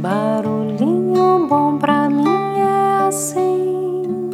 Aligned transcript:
Barulhinho 0.00 1.46
bom 1.46 1.76
pra 1.76 2.08
mim 2.08 2.24
é 2.24 3.06
assim, 3.06 4.30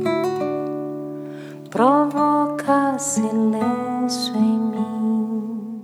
provoca 1.69 2.96
silêncio 3.00 4.37
em 4.37 4.58
mim. 4.60 5.82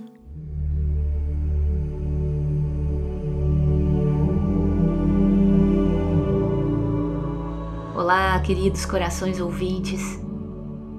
Olá, 7.96 8.38
queridos 8.38 8.86
corações 8.86 9.40
ouvintes. 9.40 10.00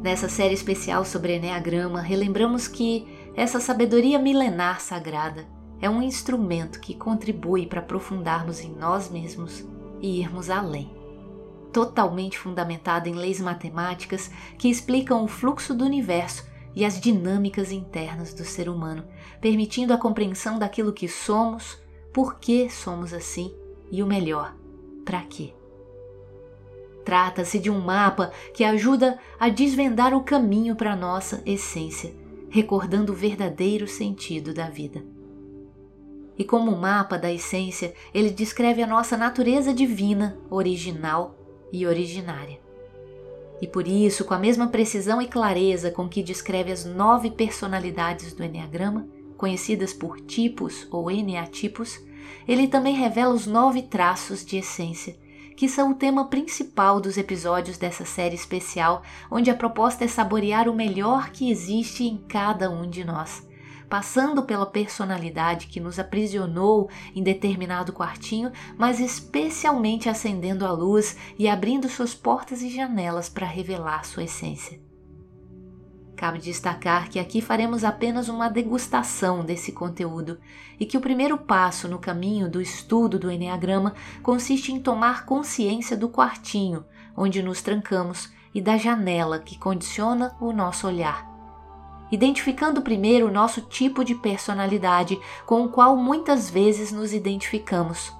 Nessa 0.03 0.27
série 0.27 0.55
especial 0.55 1.05
sobre 1.05 1.37
Enneagrama, 1.37 2.01
relembramos 2.01 2.67
que 2.67 3.07
essa 3.33 3.61
sabedoria 3.61 4.19
milenar 4.19 4.81
sagrada 4.81 5.62
é 5.81 5.89
um 5.89 6.01
instrumento 6.01 6.79
que 6.79 6.93
contribui 6.93 7.65
para 7.65 7.79
aprofundarmos 7.79 8.61
em 8.61 8.71
nós 8.73 9.09
mesmos 9.09 9.65
e 10.01 10.19
irmos 10.19 10.49
além. 10.49 10.91
Totalmente 11.71 12.37
fundamentada 12.37 13.09
em 13.09 13.13
leis 13.13 13.39
matemáticas 13.39 14.29
que 14.57 14.69
explicam 14.69 15.23
o 15.23 15.27
fluxo 15.27 15.73
do 15.73 15.83
universo 15.83 16.45
e 16.75 16.85
as 16.85 16.99
dinâmicas 16.99 17.71
internas 17.71 18.33
do 18.33 18.43
ser 18.43 18.69
humano, 18.69 19.03
permitindo 19.39 19.93
a 19.93 19.97
compreensão 19.97 20.57
daquilo 20.57 20.93
que 20.93 21.07
somos, 21.07 21.77
por 22.11 22.39
que 22.39 22.69
somos 22.69 23.13
assim 23.13 23.53
e 23.91 24.01
o 24.01 24.07
melhor, 24.07 24.55
para 25.05 25.21
quê. 25.21 25.53
Trata-se 27.03 27.59
de 27.59 27.69
um 27.69 27.79
mapa 27.79 28.31
que 28.53 28.63
ajuda 28.63 29.19
a 29.39 29.49
desvendar 29.49 30.13
o 30.13 30.23
caminho 30.23 30.75
para 30.75 30.95
nossa 30.95 31.43
essência, 31.45 32.13
recordando 32.49 33.11
o 33.11 33.15
verdadeiro 33.15 33.87
sentido 33.87 34.53
da 34.53 34.69
vida. 34.69 35.03
E 36.37 36.43
como 36.43 36.75
mapa 36.75 37.17
da 37.17 37.31
essência, 37.31 37.93
ele 38.13 38.29
descreve 38.29 38.81
a 38.81 38.87
nossa 38.87 39.15
natureza 39.15 39.73
divina, 39.73 40.37
original 40.49 41.35
e 41.71 41.85
originária. 41.85 42.59
E 43.61 43.67
por 43.67 43.87
isso, 43.87 44.25
com 44.25 44.33
a 44.33 44.39
mesma 44.39 44.67
precisão 44.67 45.21
e 45.21 45.27
clareza 45.27 45.91
com 45.91 46.09
que 46.09 46.23
descreve 46.23 46.71
as 46.71 46.85
nove 46.85 47.31
personalidades 47.31 48.33
do 48.33 48.43
Enneagrama, 48.43 49.07
conhecidas 49.37 49.93
por 49.93 50.19
tipos 50.19 50.87
ou 50.91 51.09
eneatipos, 51.09 51.99
ele 52.47 52.67
também 52.67 52.95
revela 52.95 53.33
os 53.33 53.45
nove 53.45 53.83
traços 53.83 54.43
de 54.45 54.57
essência 54.57 55.15
que 55.55 55.69
são 55.69 55.91
o 55.91 55.95
tema 55.95 56.27
principal 56.27 56.99
dos 56.99 57.17
episódios 57.17 57.77
dessa 57.77 58.05
série 58.05 58.35
especial, 58.35 59.03
onde 59.29 59.49
a 59.49 59.55
proposta 59.55 60.03
é 60.03 60.07
saborear 60.07 60.67
o 60.67 60.73
melhor 60.73 61.29
que 61.29 61.51
existe 61.51 62.03
em 62.03 62.17
cada 62.17 62.69
um 62.69 62.89
de 62.89 63.03
nós, 63.03 63.47
passando 63.93 64.41
pela 64.41 64.65
personalidade 64.65 65.67
que 65.67 65.79
nos 65.79 65.99
aprisionou 65.99 66.89
em 67.15 67.21
determinado 67.21 67.93
quartinho, 67.93 68.51
mas 68.75 68.99
especialmente 68.99 70.09
acendendo 70.09 70.65
a 70.65 70.71
luz 70.71 71.15
e 71.37 71.47
abrindo 71.47 71.87
suas 71.87 72.15
portas 72.15 72.63
e 72.63 72.71
janelas 72.71 73.29
para 73.29 73.45
revelar 73.45 74.03
sua 74.03 74.23
essência. 74.23 74.81
Cabe 76.15 76.39
destacar 76.39 77.07
que 77.07 77.19
aqui 77.19 77.39
faremos 77.39 77.83
apenas 77.83 78.29
uma 78.29 78.49
degustação 78.49 79.45
desse 79.45 79.71
conteúdo 79.71 80.39
e 80.79 80.87
que 80.87 80.97
o 80.97 81.01
primeiro 81.01 81.37
passo 81.37 81.87
no 81.87 81.99
caminho 81.99 82.49
do 82.49 82.59
estudo 82.59 83.19
do 83.19 83.29
Enneagrama 83.29 83.93
consiste 84.23 84.71
em 84.71 84.81
tomar 84.81 85.23
consciência 85.23 85.95
do 85.95 86.09
quartinho 86.09 86.83
onde 87.15 87.43
nos 87.43 87.61
trancamos 87.61 88.33
e 88.55 88.59
da 88.59 88.75
janela 88.75 89.37
que 89.37 89.55
condiciona 89.55 90.35
o 90.41 90.51
nosso 90.51 90.87
olhar. 90.87 91.32
Identificando 92.13 92.83
primeiro 92.83 93.27
o 93.27 93.31
nosso 93.31 93.59
tipo 93.59 94.05
de 94.05 94.13
personalidade 94.13 95.19
com 95.47 95.65
o 95.65 95.69
qual 95.69 95.97
muitas 95.97 96.47
vezes 96.47 96.91
nos 96.91 97.11
identificamos, 97.11 98.13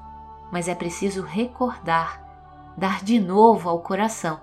mas 0.52 0.68
é 0.68 0.74
preciso 0.74 1.22
recordar, 1.22 2.74
dar 2.76 3.04
de 3.04 3.20
novo 3.20 3.70
ao 3.70 3.82
coração, 3.82 4.42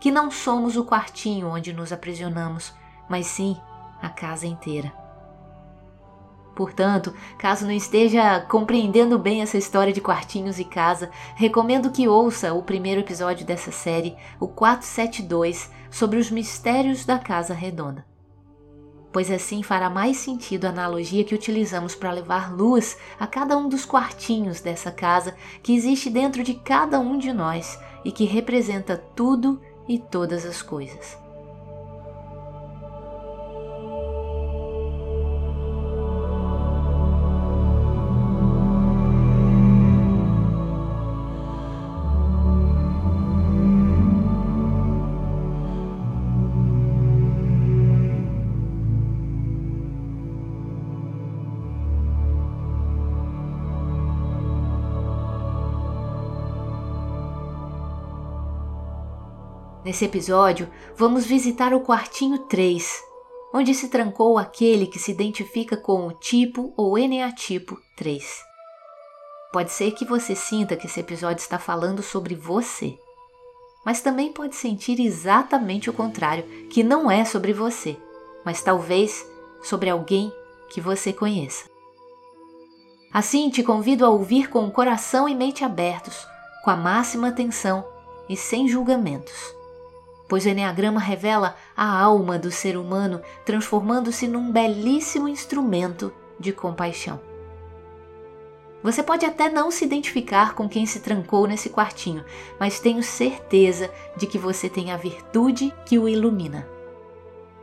que 0.00 0.10
não 0.10 0.28
somos 0.28 0.76
o 0.76 0.84
quartinho 0.84 1.46
onde 1.46 1.72
nos 1.72 1.92
aprisionamos 1.92 2.74
mas 3.08 3.28
sim 3.28 3.56
a 4.02 4.08
casa 4.08 4.44
inteira. 4.44 4.92
Portanto, 6.56 7.14
caso 7.38 7.66
não 7.66 7.72
esteja 7.72 8.40
compreendendo 8.40 9.20
bem 9.20 9.40
essa 9.40 9.56
história 9.56 9.92
de 9.92 10.00
quartinhos 10.00 10.58
e 10.58 10.64
casa, 10.64 11.12
recomendo 11.36 11.92
que 11.92 12.08
ouça 12.08 12.52
o 12.52 12.64
primeiro 12.64 13.02
episódio 13.02 13.46
dessa 13.46 13.70
série, 13.70 14.16
o 14.40 14.48
472, 14.48 15.70
sobre 15.92 16.18
os 16.18 16.28
mistérios 16.28 17.04
da 17.04 17.20
Casa 17.20 17.54
Redonda. 17.54 18.09
Pois 19.12 19.30
assim 19.30 19.62
fará 19.62 19.90
mais 19.90 20.18
sentido 20.18 20.66
a 20.66 20.70
analogia 20.70 21.24
que 21.24 21.34
utilizamos 21.34 21.94
para 21.94 22.12
levar 22.12 22.52
luz 22.52 22.96
a 23.18 23.26
cada 23.26 23.56
um 23.56 23.68
dos 23.68 23.84
quartinhos 23.84 24.60
dessa 24.60 24.92
casa 24.92 25.34
que 25.62 25.74
existe 25.74 26.08
dentro 26.08 26.42
de 26.44 26.54
cada 26.54 27.00
um 27.00 27.18
de 27.18 27.32
nós 27.32 27.78
e 28.04 28.12
que 28.12 28.24
representa 28.24 28.96
tudo 28.96 29.60
e 29.88 29.98
todas 29.98 30.46
as 30.46 30.62
coisas. 30.62 31.19
Nesse 59.90 60.04
episódio, 60.04 60.70
vamos 60.96 61.26
visitar 61.26 61.74
o 61.74 61.80
quartinho 61.80 62.38
3, 62.38 63.02
onde 63.52 63.74
se 63.74 63.88
trancou 63.88 64.38
aquele 64.38 64.86
que 64.86 65.00
se 65.00 65.10
identifica 65.10 65.76
com 65.76 66.06
o 66.06 66.12
tipo 66.12 66.72
ou 66.76 66.96
eneatipo 66.96 67.76
3. 67.96 68.24
Pode 69.52 69.72
ser 69.72 69.90
que 69.90 70.04
você 70.04 70.36
sinta 70.36 70.76
que 70.76 70.86
esse 70.86 71.00
episódio 71.00 71.42
está 71.42 71.58
falando 71.58 72.04
sobre 72.04 72.36
você, 72.36 72.96
mas 73.84 74.00
também 74.00 74.32
pode 74.32 74.54
sentir 74.54 75.00
exatamente 75.00 75.90
o 75.90 75.92
contrário, 75.92 76.44
que 76.68 76.84
não 76.84 77.10
é 77.10 77.24
sobre 77.24 77.52
você, 77.52 77.96
mas 78.44 78.62
talvez 78.62 79.26
sobre 79.60 79.90
alguém 79.90 80.32
que 80.72 80.80
você 80.80 81.12
conheça. 81.12 81.68
Assim, 83.12 83.50
te 83.50 83.64
convido 83.64 84.06
a 84.06 84.08
ouvir 84.08 84.50
com 84.50 84.64
o 84.64 84.70
coração 84.70 85.28
e 85.28 85.34
mente 85.34 85.64
abertos, 85.64 86.24
com 86.62 86.70
a 86.70 86.76
máxima 86.76 87.26
atenção 87.26 87.84
e 88.28 88.36
sem 88.36 88.68
julgamentos 88.68 89.58
pois 90.30 90.46
o 90.46 90.48
Enneagrama 90.48 91.00
revela 91.00 91.56
a 91.76 92.00
alma 92.00 92.38
do 92.38 92.52
ser 92.52 92.76
humano 92.76 93.20
transformando-se 93.44 94.28
num 94.28 94.52
belíssimo 94.52 95.26
instrumento 95.26 96.12
de 96.38 96.52
compaixão. 96.52 97.20
Você 98.80 99.02
pode 99.02 99.26
até 99.26 99.50
não 99.50 99.72
se 99.72 99.84
identificar 99.84 100.54
com 100.54 100.68
quem 100.68 100.86
se 100.86 101.00
trancou 101.00 101.48
nesse 101.48 101.68
quartinho, 101.68 102.24
mas 102.60 102.78
tenho 102.78 103.02
certeza 103.02 103.90
de 104.16 104.24
que 104.24 104.38
você 104.38 104.68
tem 104.68 104.92
a 104.92 104.96
virtude 104.96 105.74
que 105.84 105.98
o 105.98 106.08
ilumina. 106.08 106.64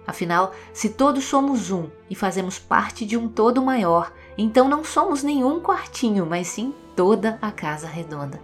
Afinal, 0.05 0.53
se 0.73 0.89
todos 0.89 1.23
somos 1.23 1.71
um 1.71 1.89
e 2.09 2.15
fazemos 2.15 2.59
parte 2.59 3.05
de 3.05 3.15
um 3.15 3.29
todo 3.29 3.63
maior, 3.63 4.11
então 4.37 4.67
não 4.67 4.83
somos 4.83 5.23
nenhum 5.23 5.61
quartinho, 5.61 6.25
mas 6.25 6.47
sim 6.47 6.73
toda 6.97 7.39
a 7.41 7.49
casa 7.49 7.87
redonda. 7.87 8.41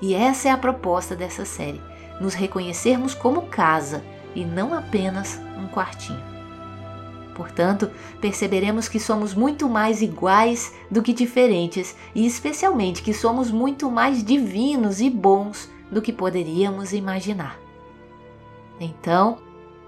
E 0.00 0.14
essa 0.14 0.48
é 0.48 0.50
a 0.50 0.56
proposta 0.56 1.14
dessa 1.14 1.44
série 1.44 1.91
nos 2.20 2.34
reconhecermos 2.34 3.14
como 3.14 3.42
casa 3.42 4.02
e 4.34 4.44
não 4.44 4.74
apenas 4.74 5.40
um 5.58 5.66
quartinho. 5.66 6.32
Portanto, 7.34 7.90
perceberemos 8.20 8.88
que 8.88 9.00
somos 9.00 9.34
muito 9.34 9.68
mais 9.68 10.02
iguais 10.02 10.74
do 10.90 11.02
que 11.02 11.12
diferentes 11.12 11.96
e, 12.14 12.26
especialmente, 12.26 13.02
que 13.02 13.14
somos 13.14 13.50
muito 13.50 13.90
mais 13.90 14.22
divinos 14.22 15.00
e 15.00 15.08
bons 15.08 15.70
do 15.90 16.02
que 16.02 16.12
poderíamos 16.12 16.92
imaginar. 16.92 17.58
Então, 18.78 19.38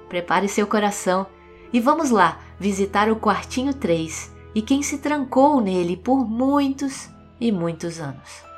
prepare 0.08 0.48
seu 0.48 0.66
coração 0.66 1.26
e 1.72 1.80
vamos 1.80 2.10
lá 2.10 2.40
visitar 2.58 3.10
o 3.10 3.16
quartinho 3.16 3.74
3 3.74 4.32
e 4.54 4.62
quem 4.62 4.82
se 4.82 4.98
trancou 4.98 5.60
nele 5.60 5.96
por 5.96 6.24
muitos 6.26 7.10
e 7.40 7.50
muitos 7.50 8.00
anos. 8.00 8.53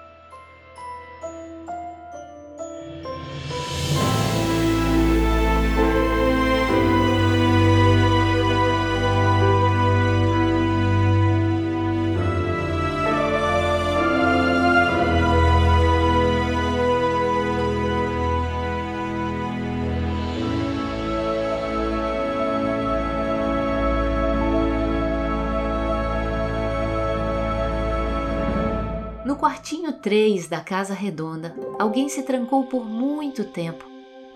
3 30.06 30.46
da 30.46 30.60
Casa 30.60 30.94
Redonda, 30.94 31.52
alguém 31.80 32.08
se 32.08 32.22
trancou 32.22 32.66
por 32.66 32.84
muito 32.84 33.42
tempo, 33.42 33.84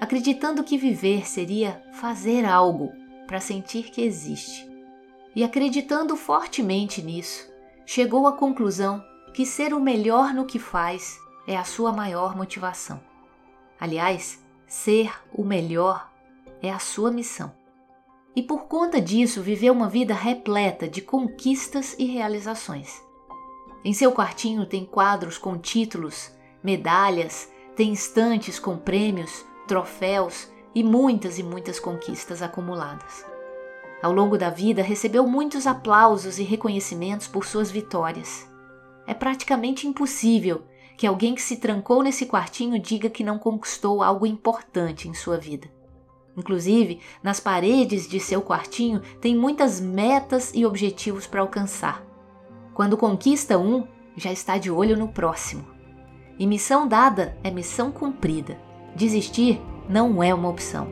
acreditando 0.01 0.65
que 0.65 0.77
viver 0.77 1.29
seria 1.29 1.81
fazer 1.93 2.45
algo 2.45 2.93
para 3.25 3.39
sentir 3.39 3.85
que 3.85 4.03
existe. 4.03 4.69
E 5.33 5.45
acreditando 5.45 6.17
fortemente 6.17 7.01
nisso, 7.01 7.49
chegou 7.87 8.27
à 8.27 8.33
conclusão 8.33 9.01
que 9.33 9.47
ser 9.47 9.73
o 9.73 9.79
melhor 9.79 10.35
no 10.35 10.45
que 10.45 10.59
faz 10.59 11.17
é 11.47 11.57
a 11.57 11.63
sua 11.63 11.93
maior 11.93 12.37
motivação. 12.37 13.01
Aliás, 13.79 14.45
ser 14.67 15.13
o 15.33 15.45
melhor 15.45 16.11
é 16.61 16.73
a 16.73 16.81
sua 16.81 17.13
missão. 17.13 17.55
E 18.35 18.43
por 18.43 18.65
conta 18.65 19.01
disso, 19.01 19.41
viveu 19.41 19.73
uma 19.73 19.89
vida 19.89 20.15
repleta 20.15 20.89
de 20.89 21.01
conquistas 21.01 21.95
e 21.97 22.07
realizações. 22.07 23.09
Em 23.85 23.93
seu 23.95 24.13
quartinho 24.13 24.67
tem 24.67 24.85
quadros 24.85 25.39
com 25.39 25.57
títulos, 25.57 26.31
medalhas, 26.63 27.51
tem 27.75 27.93
estantes 27.93 28.59
com 28.59 28.77
prêmios, 28.77 29.45
troféus 29.67 30.49
e 30.75 30.85
muitas 30.85 31.39
e 31.39 31.43
muitas 31.43 31.81
conquistas 31.81 32.43
acumuladas. 32.43 33.25
Ao 34.03 34.13
longo 34.13 34.37
da 34.37 34.51
vida, 34.51 34.83
recebeu 34.83 35.27
muitos 35.27 35.67
aplausos 35.67 36.39
e 36.39 36.43
reconhecimentos 36.43 37.27
por 37.27 37.45
suas 37.45 37.71
vitórias. 37.71 38.47
É 39.07 39.15
praticamente 39.15 39.87
impossível 39.87 40.63
que 40.97 41.07
alguém 41.07 41.35
que 41.35 41.43
se 41.43 41.57
trancou 41.57 42.03
nesse 42.03 42.27
quartinho 42.27 42.79
diga 42.79 43.09
que 43.09 43.25
não 43.25 43.39
conquistou 43.39 44.03
algo 44.03 44.27
importante 44.27 45.09
em 45.09 45.15
sua 45.15 45.39
vida. 45.39 45.71
Inclusive, 46.37 47.01
nas 47.23 47.41
paredes 47.41 48.07
de 48.07 48.21
seu 48.21 48.43
quartinho 48.43 49.01
tem 49.21 49.35
muitas 49.35 49.81
metas 49.81 50.53
e 50.55 50.65
objetivos 50.67 51.27
para 51.27 51.41
alcançar. 51.41 52.10
Quando 52.81 52.97
conquista 52.97 53.59
um, 53.59 53.87
já 54.17 54.33
está 54.33 54.57
de 54.57 54.71
olho 54.71 54.97
no 54.97 55.07
próximo. 55.07 55.67
E 56.39 56.47
missão 56.47 56.89
dada 56.89 57.37
é 57.45 57.51
missão 57.51 57.93
cumprida. 57.93 58.59
Desistir 58.97 59.61
não 59.87 60.23
é 60.23 60.33
uma 60.33 60.49
opção. 60.49 60.89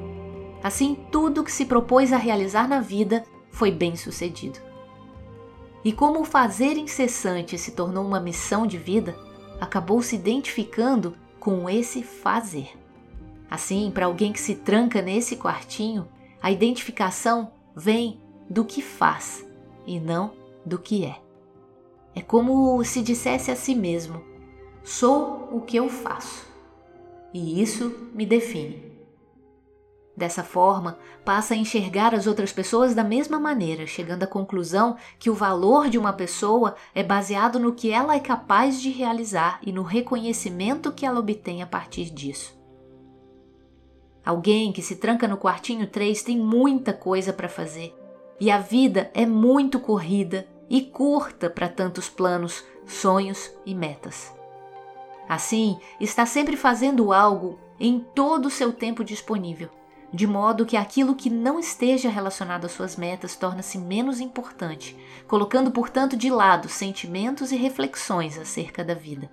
Assim, 0.62 0.99
tudo 1.11 1.43
que 1.43 1.50
se 1.50 1.64
propôs 1.64 2.12
a 2.12 2.19
realizar 2.19 2.69
na 2.69 2.79
vida 2.79 3.25
foi 3.50 3.70
bem 3.70 3.96
sucedido. 3.96 4.58
E 5.82 5.90
como 5.90 6.20
o 6.20 6.26
fazer 6.26 6.76
incessante 6.76 7.56
se 7.56 7.70
tornou 7.70 8.05
uma 8.05 8.20
missão 8.20 8.67
de 8.67 8.76
vida, 8.76 9.17
acabou 9.58 10.02
se 10.02 10.14
identificando 10.14 11.17
com 11.40 11.70
esse 11.70 12.02
fazer. 12.02 12.79
Assim, 13.50 13.90
para 13.90 14.05
alguém 14.05 14.31
que 14.31 14.40
se 14.43 14.56
tranca 14.56 15.00
nesse 15.00 15.37
quartinho, 15.37 16.06
a 16.43 16.52
identificação 16.52 17.50
vem 17.75 18.20
do 18.46 18.62
que 18.62 18.82
faz 18.82 19.43
e 19.87 19.99
não 19.99 20.32
do 20.67 20.79
que 20.79 21.06
é. 21.06 21.26
É 22.19 22.20
como 22.20 22.82
se 22.82 23.00
dissesse 23.00 23.49
a 23.49 23.55
si 23.55 23.76
mesmo: 23.76 24.20
sou 24.82 25.49
o 25.53 25.61
que 25.61 25.76
eu 25.76 25.88
faço, 25.88 26.49
e 27.32 27.62
isso 27.62 28.11
me 28.12 28.26
define. 28.26 28.91
Dessa 30.17 30.43
forma, 30.43 30.99
passa 31.25 31.55
a 31.55 31.56
enxergar 31.56 32.17
as 32.17 32.26
outras 32.26 32.53
pessoas 32.53 32.93
da 32.93 33.05
mesma 33.05 33.38
maneira, 33.38 33.87
chegando 33.87 34.25
à 34.25 34.26
conclusão 34.26 34.97
que 35.17 35.31
o 35.31 35.35
valor 35.35 35.88
de 35.88 35.97
uma 35.97 36.12
pessoa 36.12 36.75
é 36.93 37.05
baseado 37.05 37.61
no 37.61 37.73
que 37.73 37.93
ela 37.93 38.17
é 38.17 38.19
capaz 38.19 38.82
de 38.82 38.91
realizar 38.91 39.61
e 39.64 39.71
no 39.71 39.85
reconhecimento 39.85 40.91
que 40.91 41.06
ela 41.06 41.21
obtém 41.21 41.62
a 41.62 41.69
partir 41.69 42.11
disso. 42.11 42.59
Alguém 44.26 44.73
que 44.73 44.82
se 44.82 44.97
tranca 44.97 45.29
no 45.29 45.37
quartinho 45.37 45.87
3 45.87 46.21
tem 46.21 46.37
muita 46.37 46.93
coisa 46.93 47.32
para 47.32 47.49
fazer, 47.49 47.94
e 48.41 48.50
a 48.50 48.59
vida 48.59 49.09
é 49.14 49.25
muito 49.25 49.79
corrida 49.79 50.49
e 50.69 50.82
curta 50.82 51.49
para 51.49 51.69
tantos 51.69 52.09
planos, 52.09 52.65
sonhos 52.87 53.50
e 53.65 53.75
metas. 53.75 54.32
Assim, 55.29 55.79
está 56.00 56.25
sempre 56.25 56.56
fazendo 56.56 57.12
algo 57.12 57.59
em 57.79 58.00
todo 58.00 58.47
o 58.47 58.50
seu 58.50 58.73
tempo 58.73 59.05
disponível, 59.05 59.69
de 60.12 60.26
modo 60.26 60.65
que 60.65 60.76
aquilo 60.76 61.15
que 61.15 61.29
não 61.29 61.61
esteja 61.61 62.09
relacionado 62.09 62.65
às 62.65 62.73
suas 62.73 62.97
metas 62.97 63.37
torna-se 63.37 63.79
menos 63.79 64.20
importante, 64.20 64.97
colocando, 65.26 65.70
portanto, 65.70 66.17
de 66.17 66.31
lado 66.31 66.69
sentimentos 66.69 67.53
e 67.53 67.56
reflexões 67.56 68.38
acerca 68.38 68.82
da 68.82 68.94
vida. 68.94 69.31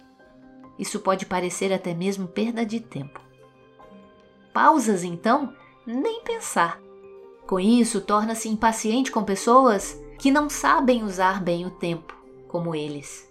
Isso 0.78 1.00
pode 1.00 1.26
parecer 1.26 1.72
até 1.72 1.94
mesmo 1.94 2.28
perda 2.28 2.66
de 2.66 2.82
tempo. 2.82 3.22
Pausas, 4.54 5.04
então, 5.04 5.54
nem 5.86 6.22
pensar. 6.22 6.80
Com 7.48 7.60
isso, 7.60 8.02
torna-se 8.02 8.50
impaciente 8.50 9.12
com 9.12 9.24
pessoas 9.24 9.98
que 10.18 10.32
não 10.32 10.50
sabem 10.50 11.04
usar 11.04 11.42
bem 11.42 11.66
o 11.66 11.70
tempo, 11.70 12.16
como 12.48 12.74
eles. 12.74 13.30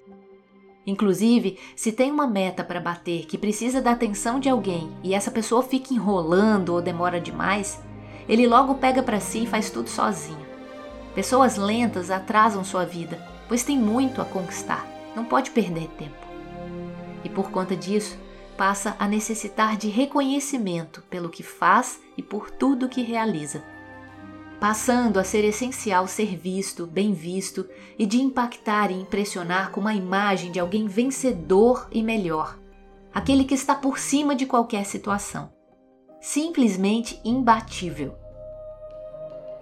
Inclusive, 0.86 1.58
se 1.75 1.92
tem 1.92 2.10
uma 2.10 2.26
meta 2.26 2.62
para 2.62 2.81
bater 2.81 3.25
que 3.26 3.38
precisa 3.38 3.81
da 3.81 3.92
atenção 3.92 4.38
de 4.38 4.48
alguém 4.48 4.90
e 5.02 5.14
essa 5.14 5.31
pessoa 5.31 5.62
fica 5.62 5.94
enrolando 5.94 6.75
ou 6.75 6.82
demora 6.82 7.20
demais, 7.20 7.82
ele 8.28 8.46
logo 8.46 8.75
pega 8.75 9.02
para 9.02 9.20
si 9.20 9.44
e 9.44 9.46
faz 9.46 9.70
tudo 9.70 9.88
sozinho. 9.88 10.44
Pessoas 11.14 11.56
lentas 11.56 12.10
atrasam 12.10 12.62
sua 12.64 12.84
vida, 12.84 13.19
pois 13.48 13.62
tem 13.62 13.78
muito 13.78 14.20
a 14.20 14.25
conquistar, 14.25 14.86
não 15.16 15.25
pode 15.25 15.52
perder 15.52 15.88
tempo. 15.96 16.25
E 17.22 17.31
por 17.31 17.50
conta 17.50 17.75
disso, 17.75 18.19
passa 18.56 18.94
a 18.98 19.08
necessitar 19.08 19.76
de 19.76 19.88
reconhecimento 19.88 21.02
pelo 21.08 21.31
que 21.31 21.42
faz 21.42 22.00
e 22.16 22.22
por 22.22 22.50
tudo 22.50 22.88
que 22.88 23.02
realiza 23.02 23.73
passando 24.60 25.18
a 25.18 25.24
ser 25.24 25.44
essencial 25.44 26.06
ser 26.06 26.36
visto, 26.36 26.86
bem 26.86 27.12
visto 27.12 27.68
e 27.98 28.06
de 28.06 28.20
impactar 28.20 28.90
e 28.90 28.94
impressionar 28.94 29.70
com 29.70 29.80
uma 29.80 29.94
imagem 29.94 30.50
de 30.50 30.60
alguém 30.60 30.86
vencedor 30.86 31.88
e 31.92 32.02
melhor, 32.02 32.58
aquele 33.12 33.44
que 33.44 33.54
está 33.54 33.74
por 33.74 33.98
cima 33.98 34.34
de 34.34 34.46
qualquer 34.46 34.84
situação. 34.84 35.52
Simplesmente 36.20 37.20
imbatível. 37.24 38.16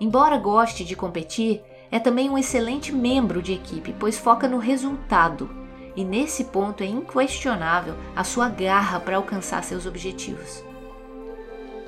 Embora 0.00 0.38
goste 0.38 0.84
de 0.84 0.96
competir, 0.96 1.62
é 1.90 1.98
também 1.98 2.30
um 2.30 2.38
excelente 2.38 2.92
membro 2.92 3.42
de 3.42 3.52
equipe, 3.52 3.94
pois 3.98 4.18
foca 4.18 4.48
no 4.48 4.58
resultado, 4.58 5.50
e 5.94 6.04
nesse 6.04 6.44
ponto 6.44 6.82
é 6.82 6.86
inquestionável 6.86 7.94
a 8.16 8.24
sua 8.24 8.48
garra 8.48 8.98
para 8.98 9.16
alcançar 9.16 9.62
seus 9.62 9.84
objetivos. 9.84 10.64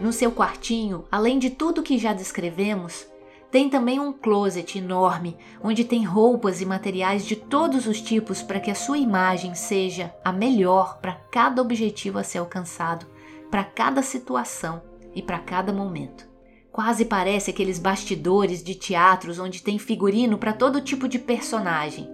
No 0.01 0.13
seu 0.13 0.33
quartinho, 0.33 1.05
além 1.11 1.39
de 1.39 1.51
tudo 1.51 1.83
que 1.83 1.99
já 1.99 2.13
descrevemos, 2.13 3.07
tem 3.51 3.71
também 3.71 4.01
um 4.01 4.13
closet 4.13 4.79
enorme 4.79 5.37
onde 5.63 5.85
tem 5.85 6.05
roupas 6.05 6.61
e 6.61 6.67
materiais 6.67 7.25
de 7.25 7.37
todos 7.37 7.87
os 7.87 8.01
tipos 8.01 8.43
para 8.43 8.59
que 8.59 8.71
a 8.71 8.75
sua 8.75 8.99
imagem 8.99 9.55
seja 9.55 10.13
a 10.25 10.33
melhor 10.33 10.99
para 10.99 11.13
cada 11.31 11.63
objetivo 11.63 12.19
a 12.19 12.25
ser 12.25 12.39
alcançado, 12.39 13.07
para 13.53 13.63
cada 13.63 14.03
situação 14.03 14.83
e 15.15 15.23
para 15.23 15.39
cada 15.39 15.73
momento. 15.73 16.27
Quase 16.73 17.05
parece 17.05 17.53
aqueles 17.53 17.79
bastidores 17.79 18.61
de 18.61 18.75
teatros 18.75 19.39
onde 19.39 19.63
tem 19.63 19.79
figurino 19.79 20.37
para 20.37 20.53
todo 20.53 20.81
tipo 20.81 21.07
de 21.07 21.21
personagem. 21.21 22.09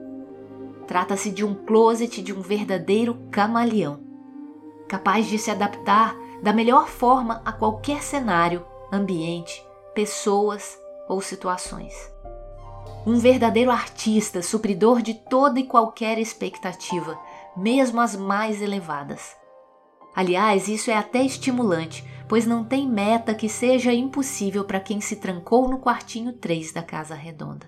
Trata-se 0.87 1.31
de 1.31 1.43
um 1.43 1.55
closet 1.55 2.21
de 2.21 2.35
um 2.35 2.43
verdadeiro 2.43 3.15
camaleão, 3.31 4.01
capaz 4.87 5.27
de 5.27 5.39
se 5.39 5.51
adaptar 5.51 6.15
da 6.43 6.53
melhor 6.53 6.89
forma 6.89 7.43
a 7.45 7.53
qualquer 7.53 8.03
cenário, 8.03 8.65
ambiente, 8.93 9.65
pessoas 9.95 10.79
ou 11.09 11.21
situações. 11.21 11.95
Um 13.07 13.19
verdadeiro 13.19 13.71
artista, 13.71 14.43
supridor 14.43 15.03
de 15.03 15.15
toda 15.15 15.59
e 15.59 15.65
qualquer 15.65 16.19
expectativa, 16.19 17.19
mesmo 17.57 18.01
as 18.01 18.15
mais 18.15 18.61
elevadas. 18.63 19.37
Aliás, 20.15 20.69
isso 20.69 20.91
é 20.91 20.95
até 20.95 21.23
estimulante, 21.23 22.05
pois 22.29 22.47
não 22.47 22.65
tem 22.65 22.89
meta 22.89 23.35
que 23.35 23.49
seja 23.49 23.93
impossível 23.93 24.65
para 24.65 24.81
quem 24.81 25.01
se 25.01 25.17
trancou 25.17 25.69
no 25.69 25.79
quartinho 25.79 26.33
3 26.33 26.73
da 26.73 26.83
Casa 26.83 27.15
Redonda. 27.15 27.67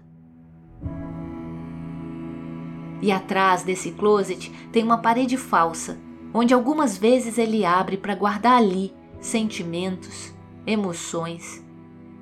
E 3.00 3.10
atrás 3.10 3.64
desse 3.64 3.90
closet 3.92 4.50
tem 4.70 4.84
uma 4.84 4.98
parede 4.98 5.36
falsa 5.36 5.98
onde 6.34 6.54
algumas 6.54 6.96
vezes 6.96 7.38
ele 7.38 7.64
abre 7.64 7.96
para 7.96 8.14
guardar 8.14 8.56
ali 8.56 8.94
sentimentos, 9.20 10.32
emoções 10.66 11.62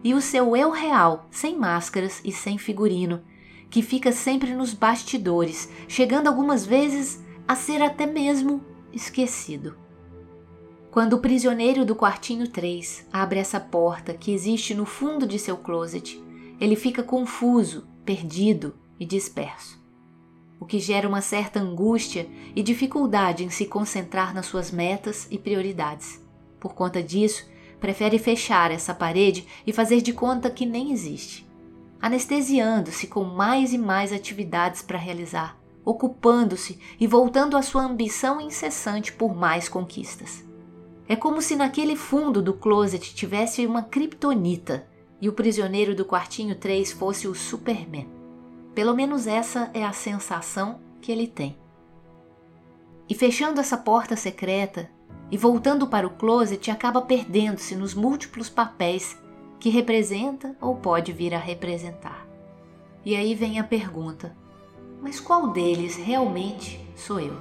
e 0.02 0.14
o 0.14 0.20
seu 0.20 0.56
eu 0.56 0.70
real, 0.70 1.26
sem 1.30 1.56
máscaras 1.56 2.20
e 2.24 2.32
sem 2.32 2.56
figurino, 2.56 3.22
que 3.68 3.82
fica 3.82 4.10
sempre 4.10 4.54
nos 4.54 4.72
bastidores, 4.72 5.68
chegando 5.86 6.26
algumas 6.26 6.64
vezes 6.66 7.22
a 7.46 7.54
ser 7.54 7.82
até 7.82 8.06
mesmo 8.06 8.64
esquecido. 8.92 9.76
Quando 10.90 11.14
o 11.14 11.20
prisioneiro 11.20 11.84
do 11.84 11.94
quartinho 11.94 12.48
3 12.48 13.06
abre 13.12 13.38
essa 13.38 13.60
porta 13.60 14.14
que 14.14 14.32
existe 14.32 14.74
no 14.74 14.86
fundo 14.86 15.26
de 15.26 15.38
seu 15.38 15.56
closet, 15.56 16.20
ele 16.58 16.74
fica 16.74 17.02
confuso, 17.02 17.86
perdido 18.04 18.74
e 18.98 19.06
disperso 19.06 19.79
o 20.60 20.66
que 20.66 20.78
gera 20.78 21.08
uma 21.08 21.22
certa 21.22 21.58
angústia 21.58 22.28
e 22.54 22.62
dificuldade 22.62 23.42
em 23.42 23.48
se 23.48 23.64
concentrar 23.64 24.34
nas 24.34 24.44
suas 24.44 24.70
metas 24.70 25.26
e 25.30 25.38
prioridades. 25.38 26.22
Por 26.60 26.74
conta 26.74 27.02
disso, 27.02 27.48
prefere 27.80 28.18
fechar 28.18 28.70
essa 28.70 28.94
parede 28.94 29.46
e 29.66 29.72
fazer 29.72 30.02
de 30.02 30.12
conta 30.12 30.50
que 30.50 30.66
nem 30.66 30.92
existe, 30.92 31.50
anestesiando-se 32.00 33.06
com 33.06 33.24
mais 33.24 33.72
e 33.72 33.78
mais 33.78 34.12
atividades 34.12 34.82
para 34.82 34.98
realizar, 34.98 35.58
ocupando-se 35.82 36.78
e 37.00 37.06
voltando 37.06 37.56
à 37.56 37.62
sua 37.62 37.82
ambição 37.82 38.38
incessante 38.38 39.10
por 39.14 39.34
mais 39.34 39.66
conquistas. 39.66 40.44
É 41.08 41.16
como 41.16 41.40
se 41.40 41.56
naquele 41.56 41.96
fundo 41.96 42.42
do 42.42 42.52
closet 42.52 43.14
tivesse 43.14 43.66
uma 43.66 43.82
kriptonita 43.82 44.86
e 45.20 45.28
o 45.28 45.32
prisioneiro 45.32 45.94
do 45.94 46.04
quartinho 46.04 46.54
3 46.54 46.92
fosse 46.92 47.26
o 47.26 47.34
Superman. 47.34 48.19
Pelo 48.74 48.94
menos 48.94 49.26
essa 49.26 49.70
é 49.74 49.84
a 49.84 49.92
sensação 49.92 50.80
que 51.00 51.10
ele 51.10 51.26
tem. 51.26 51.56
E 53.08 53.14
fechando 53.14 53.60
essa 53.60 53.76
porta 53.76 54.14
secreta 54.16 54.88
e 55.30 55.36
voltando 55.36 55.86
para 55.86 56.06
o 56.06 56.10
closet, 56.10 56.70
acaba 56.70 57.02
perdendo-se 57.02 57.74
nos 57.74 57.94
múltiplos 57.94 58.48
papéis 58.48 59.18
que 59.58 59.68
representa 59.68 60.56
ou 60.60 60.76
pode 60.76 61.12
vir 61.12 61.34
a 61.34 61.38
representar. 61.38 62.26
E 63.04 63.16
aí 63.16 63.34
vem 63.34 63.58
a 63.58 63.64
pergunta: 63.64 64.36
mas 65.00 65.18
qual 65.18 65.48
deles 65.48 65.96
realmente 65.96 66.80
sou 66.94 67.18
eu? 67.18 67.36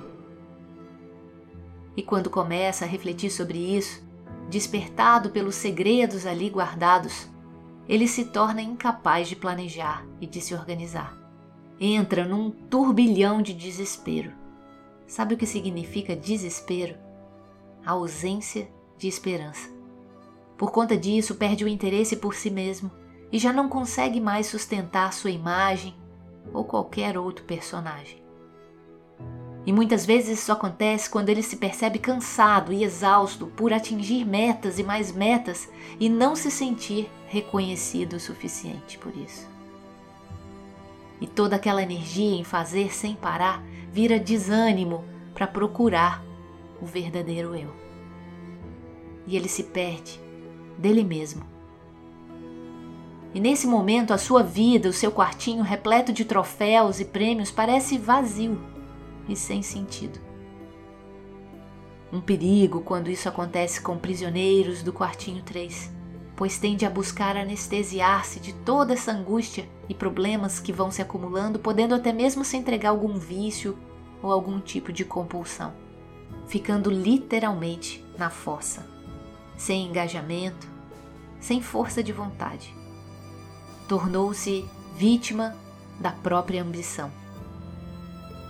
E 1.95 2.01
quando 2.01 2.29
começa 2.29 2.85
a 2.85 2.87
refletir 2.87 3.29
sobre 3.29 3.57
isso, 3.57 4.01
despertado 4.49 5.29
pelos 5.29 5.55
segredos 5.55 6.25
ali 6.25 6.49
guardados, 6.49 7.27
ele 7.87 8.07
se 8.07 8.25
torna 8.25 8.61
incapaz 8.61 9.27
de 9.27 9.35
planejar 9.35 10.05
e 10.21 10.25
de 10.25 10.39
se 10.39 10.53
organizar. 10.53 11.18
Entra 11.79 12.25
num 12.25 12.51
turbilhão 12.51 13.41
de 13.41 13.53
desespero. 13.53 14.33
Sabe 15.07 15.33
o 15.33 15.37
que 15.37 15.45
significa 15.45 16.13
desespero? 16.13 16.95
A 17.85 17.91
ausência 17.91 18.69
de 18.97 19.07
esperança. 19.07 19.69
Por 20.57 20.71
conta 20.71 20.97
disso, 20.97 21.35
perde 21.35 21.63
o 21.63 21.69
interesse 21.69 22.17
por 22.17 22.35
si 22.35 22.49
mesmo 22.49 22.91
e 23.31 23.39
já 23.39 23.53
não 23.53 23.69
consegue 23.69 24.19
mais 24.19 24.47
sustentar 24.47 25.13
sua 25.13 25.31
imagem 25.31 25.95
ou 26.53 26.65
qualquer 26.65 27.17
outro 27.17 27.45
personagem. 27.45 28.21
E 29.65 29.71
muitas 29.71 30.05
vezes 30.05 30.39
isso 30.39 30.51
acontece 30.51 31.09
quando 31.09 31.29
ele 31.29 31.41
se 31.41 31.55
percebe 31.55 31.97
cansado 31.97 32.73
e 32.73 32.83
exausto 32.83 33.47
por 33.47 33.71
atingir 33.71 34.25
metas 34.25 34.79
e 34.79 34.83
mais 34.83 35.13
metas 35.13 35.69
e 35.97 36.09
não 36.09 36.35
se 36.35 36.51
sentir 36.51 37.09
reconhecido 37.27 38.13
o 38.13 38.19
suficiente 38.19 38.97
por 38.97 39.15
isso. 39.15 39.48
E 41.19 41.27
toda 41.27 41.55
aquela 41.55 41.83
energia 41.83 42.35
em 42.35 42.43
fazer 42.43 42.93
sem 42.93 43.15
parar 43.15 43.63
vira 43.91 44.19
desânimo 44.19 45.03
para 45.33 45.47
procurar 45.47 46.23
o 46.81 46.85
verdadeiro 46.85 47.55
eu. 47.55 47.73
E 49.27 49.35
ele 49.35 49.49
se 49.49 49.63
perde 49.63 50.19
dele 50.77 51.03
mesmo 51.03 51.59
e 53.33 53.39
nesse 53.39 53.67
momento 53.67 54.11
a 54.11 54.17
sua 54.17 54.41
vida, 54.41 54.89
o 54.89 54.93
seu 54.93 55.11
quartinho 55.11 55.61
repleto 55.61 56.11
de 56.11 56.25
troféus 56.25 56.99
e 56.99 57.05
prêmios 57.05 57.51
parece 57.51 57.97
vazio 57.97 58.59
e 59.27 59.35
sem 59.35 59.61
sentido. 59.61 60.19
Um 62.11 62.19
perigo 62.19 62.81
quando 62.81 63.11
isso 63.11 63.29
acontece 63.29 63.81
com 63.81 63.99
prisioneiros 63.99 64.81
do 64.81 64.91
quartinho 64.91 65.43
3, 65.43 65.91
pois 66.39 66.57
tende 66.57 66.87
a 66.87 66.89
buscar 66.89 67.37
anestesiar-se 67.37 68.39
de 68.39 68.53
toda 68.53 68.93
essa 68.93 69.11
angústia 69.11 69.69
e 69.87 69.93
problemas 69.93 70.59
que 70.59 70.73
vão 70.73 70.89
se 70.89 71.03
acumulando, 71.03 71.59
podendo 71.59 71.93
até 71.93 72.11
mesmo 72.11 72.43
se 72.43 72.55
entregar 72.55 72.89
a 72.89 72.91
algum 72.91 73.19
vício 73.19 73.77
ou 74.23 74.31
algum 74.31 74.59
tipo 74.59 74.91
de 74.91 75.03
compulsão, 75.03 75.73
ficando 76.47 76.89
literalmente 76.89 78.03
na 78.17 78.29
fossa, 78.29 78.87
sem 79.57 79.87
engajamento, 79.87 80.65
sem 81.41 81.61
força 81.61 82.01
de 82.01 82.13
vontade 82.13 82.79
tornou-se 83.89 84.69
vítima 84.95 85.57
da 85.99 86.11
própria 86.11 86.61
ambição. 86.61 87.11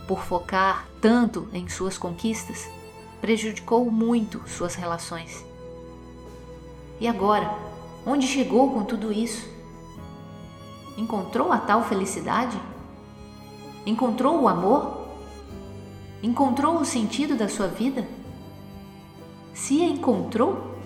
Por 0.05 0.22
focar 0.22 0.86
tanto 1.00 1.48
em 1.53 1.69
suas 1.69 1.98
conquistas, 1.98 2.69
prejudicou 3.22 3.89
muito 3.89 4.43
suas 4.50 4.75
relações. 4.75 5.46
E 7.00 7.08
agora, 7.08 7.50
onde 8.06 8.27
chegou 8.27 8.72
com 8.72 8.84
tudo 8.84 9.12
isso? 9.12 9.48
Encontrou 10.98 11.51
a 11.51 11.58
tal 11.58 11.84
felicidade? 11.84 12.60
Encontrou 13.86 14.41
o 14.41 14.48
amor? 14.48 15.08
Encontrou 16.22 16.77
o 16.77 16.86
sentido 16.86 17.36
da 17.36 17.48
sua 17.48 17.68
vida? 17.68 18.06
Se 19.53 19.82
encontrou, 19.82 20.77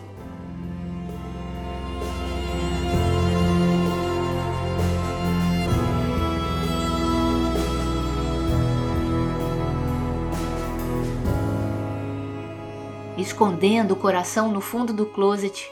escondendo 13.17 13.93
o 13.93 13.96
coração 13.96 14.51
no 14.51 14.62
fundo 14.62 14.93
do 14.93 15.05
closet, 15.05 15.72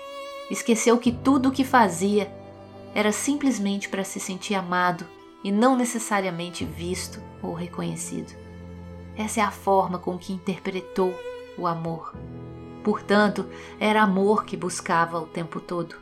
esqueceu 0.52 0.98
que 0.98 1.12
tudo 1.12 1.50
o 1.50 1.52
que 1.52 1.64
fazia 1.64 2.32
era 2.94 3.12
simplesmente 3.12 3.88
para 3.88 4.04
se 4.04 4.20
sentir 4.20 4.54
amado 4.54 5.06
e 5.44 5.52
não 5.52 5.78
necessariamente 5.78 6.66
visto 6.66 7.22
ou 7.42 7.54
reconhecido. 7.54 8.36
Essa 9.16 9.40
é 9.40 9.44
a 9.44 9.52
forma 9.52 9.98
com 9.98 10.18
que 10.18 10.34
interpretou 10.34 11.14
o 11.58 11.66
amor. 11.66 12.14
Portanto, 12.84 13.46
era 13.80 14.02
amor 14.02 14.44
que 14.44 14.58
buscava 14.58 15.20
o 15.20 15.26
tempo 15.26 15.60
todo. 15.60 15.96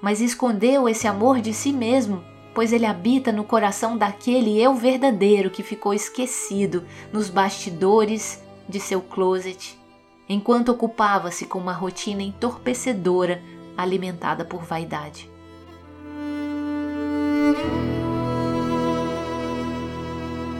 Mas 0.00 0.20
escondeu 0.20 0.88
esse 0.88 1.06
amor 1.06 1.40
de 1.40 1.52
si 1.52 1.72
mesmo, 1.72 2.24
pois 2.54 2.72
ele 2.72 2.86
habita 2.86 3.32
no 3.32 3.44
coração 3.44 3.96
daquele 3.96 4.60
eu 4.60 4.74
verdadeiro 4.74 5.50
que 5.50 5.62
ficou 5.62 5.92
esquecido 5.92 6.84
nos 7.12 7.28
bastidores 7.28 8.42
de 8.68 8.80
seu 8.80 9.00
closet 9.00 9.78
enquanto 10.28 10.70
ocupava-se 10.70 11.46
com 11.46 11.58
uma 11.58 11.72
rotina 11.72 12.22
entorpecedora 12.22 13.42
alimentada 13.76 14.44
por 14.44 14.62
vaidade. 14.64 15.30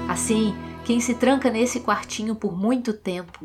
Assim, 0.08 0.54
quem 0.84 1.00
se 1.00 1.14
tranca 1.14 1.50
nesse 1.50 1.80
quartinho 1.80 2.34
por 2.36 2.56
muito 2.56 2.92
tempo 2.92 3.44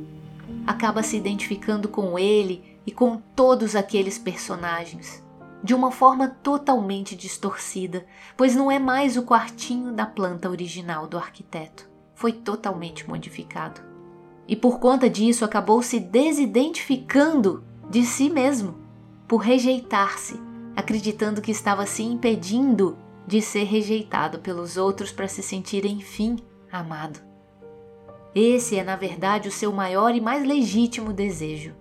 acaba 0.67 1.01
se 1.01 1.17
identificando 1.17 1.87
com 1.87 2.19
ele 2.19 2.79
e 2.85 2.91
com 2.91 3.17
todos 3.35 3.75
aqueles 3.75 4.17
personagens, 4.17 5.23
de 5.63 5.73
uma 5.73 5.91
forma 5.91 6.27
totalmente 6.27 7.15
distorcida, 7.15 8.05
pois 8.35 8.55
não 8.55 8.69
é 8.69 8.77
mais 8.77 9.17
o 9.17 9.23
quartinho 9.23 9.91
da 9.91 10.05
planta 10.05 10.49
original 10.49 11.07
do 11.07 11.17
arquiteto. 11.17 11.89
Foi 12.13 12.33
totalmente 12.33 13.07
modificado 13.07 13.89
e 14.49 14.55
por 14.55 14.79
conta 14.79 15.07
disso 15.07 15.45
acabou 15.45 15.83
se 15.83 15.99
desidentificando 15.99 17.63
de 17.87 18.03
si 18.03 18.31
mesmo, 18.31 18.73
por 19.29 19.37
rejeitar-se, 19.37 20.41
acreditando 20.75 21.39
que 21.39 21.51
estava 21.51 21.85
se 21.85 22.01
impedindo 22.01 22.97
de 23.27 23.43
ser 23.43 23.65
rejeitado 23.65 24.39
pelos 24.39 24.75
outros 24.75 25.11
para 25.11 25.27
se 25.27 25.43
sentir 25.43 25.85
enfim 25.85 26.37
amado. 26.71 27.19
Esse 28.33 28.75
é, 28.75 28.83
na 28.83 28.95
verdade, 28.95 29.47
o 29.47 29.51
seu 29.51 29.71
maior 29.71 30.15
e 30.15 30.19
mais 30.19 30.43
legítimo 30.43 31.13
desejo. 31.13 31.75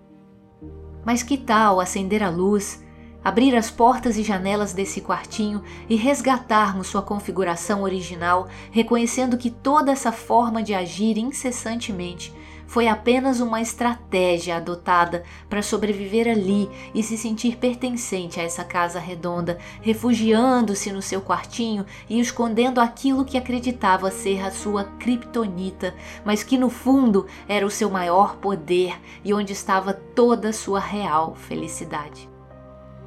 Mas 1.03 1.23
que 1.23 1.39
tal 1.39 1.79
acender 1.79 2.21
a 2.21 2.29
luz, 2.29 2.83
abrir 3.23 3.55
as 3.55 3.71
portas 3.71 4.15
e 4.15 4.21
janelas 4.21 4.71
desse 4.71 5.01
quartinho 5.01 5.63
e 5.89 5.95
resgatarmos 5.95 6.85
sua 6.85 7.01
configuração 7.01 7.81
original, 7.81 8.47
reconhecendo 8.69 9.39
que 9.39 9.49
toda 9.49 9.91
essa 9.91 10.11
forma 10.11 10.61
de 10.61 10.75
agir 10.75 11.17
incessantemente 11.17 12.31
foi 12.69 12.87
apenas 12.87 13.39
uma 13.39 13.59
estratégia 13.59 14.57
adotada 14.57 15.23
para 15.49 15.63
sobreviver 15.63 16.27
ali 16.27 16.69
e 16.93 17.01
se 17.01 17.17
sentir 17.17 17.57
pertencente 17.57 18.39
a 18.39 18.43
essa 18.43 18.63
casa 18.63 18.99
redonda, 18.99 19.57
refugiando-se 19.81 20.91
no 20.91 21.01
seu 21.01 21.19
quartinho 21.19 21.83
e 22.07 22.19
escondendo 22.19 22.79
aquilo 22.79 23.25
que 23.25 23.39
acreditava 23.39 24.11
ser 24.11 24.45
a 24.45 24.51
sua 24.51 24.83
kriptonita, 24.83 25.95
mas 26.23 26.43
que 26.43 26.59
no 26.59 26.69
fundo 26.69 27.25
era 27.47 27.65
o 27.65 27.71
seu 27.71 27.89
maior 27.89 28.35
poder 28.35 29.01
e 29.25 29.33
onde 29.33 29.51
estava 29.51 29.91
toda 29.91 30.49
a 30.49 30.53
sua 30.53 30.79
real 30.79 31.33
felicidade. 31.33 32.29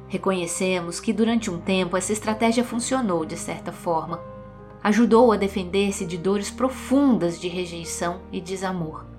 Reconhecemos 0.09 0.99
que 0.99 1.13
durante 1.13 1.49
um 1.49 1.57
tempo 1.57 1.95
essa 1.95 2.11
estratégia 2.11 2.65
funcionou 2.65 3.23
de 3.23 3.37
certa 3.37 3.71
forma. 3.71 4.19
Ajudou 4.83 5.31
a 5.31 5.37
defender-se 5.37 6.05
de 6.05 6.17
dores 6.17 6.51
profundas 6.51 7.39
de 7.39 7.47
rejeição 7.47 8.19
e 8.29 8.41
desamor. 8.41 9.12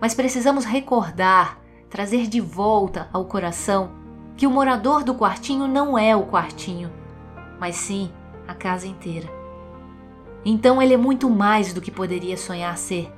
Mas 0.00 0.14
precisamos 0.14 0.64
recordar, 0.64 1.58
trazer 1.90 2.26
de 2.26 2.40
volta 2.40 3.08
ao 3.12 3.24
coração 3.24 3.90
que 4.36 4.46
o 4.46 4.50
morador 4.50 5.02
do 5.02 5.14
quartinho 5.14 5.66
não 5.66 5.98
é 5.98 6.14
o 6.14 6.26
quartinho, 6.26 6.92
mas 7.58 7.76
sim 7.76 8.10
a 8.46 8.54
casa 8.54 8.86
inteira. 8.86 9.28
Então 10.44 10.80
ele 10.80 10.94
é 10.94 10.96
muito 10.96 11.28
mais 11.28 11.72
do 11.72 11.80
que 11.80 11.90
poderia 11.90 12.36
sonhar 12.36 12.76
ser. 12.78 13.12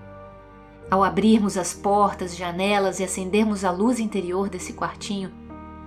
Ao 0.90 1.04
abrirmos 1.04 1.56
as 1.56 1.74
portas, 1.74 2.34
janelas 2.34 2.98
e 2.98 3.04
acendermos 3.04 3.64
a 3.64 3.70
luz 3.70 4.00
interior 4.00 4.48
desse 4.48 4.72
quartinho, 4.72 5.30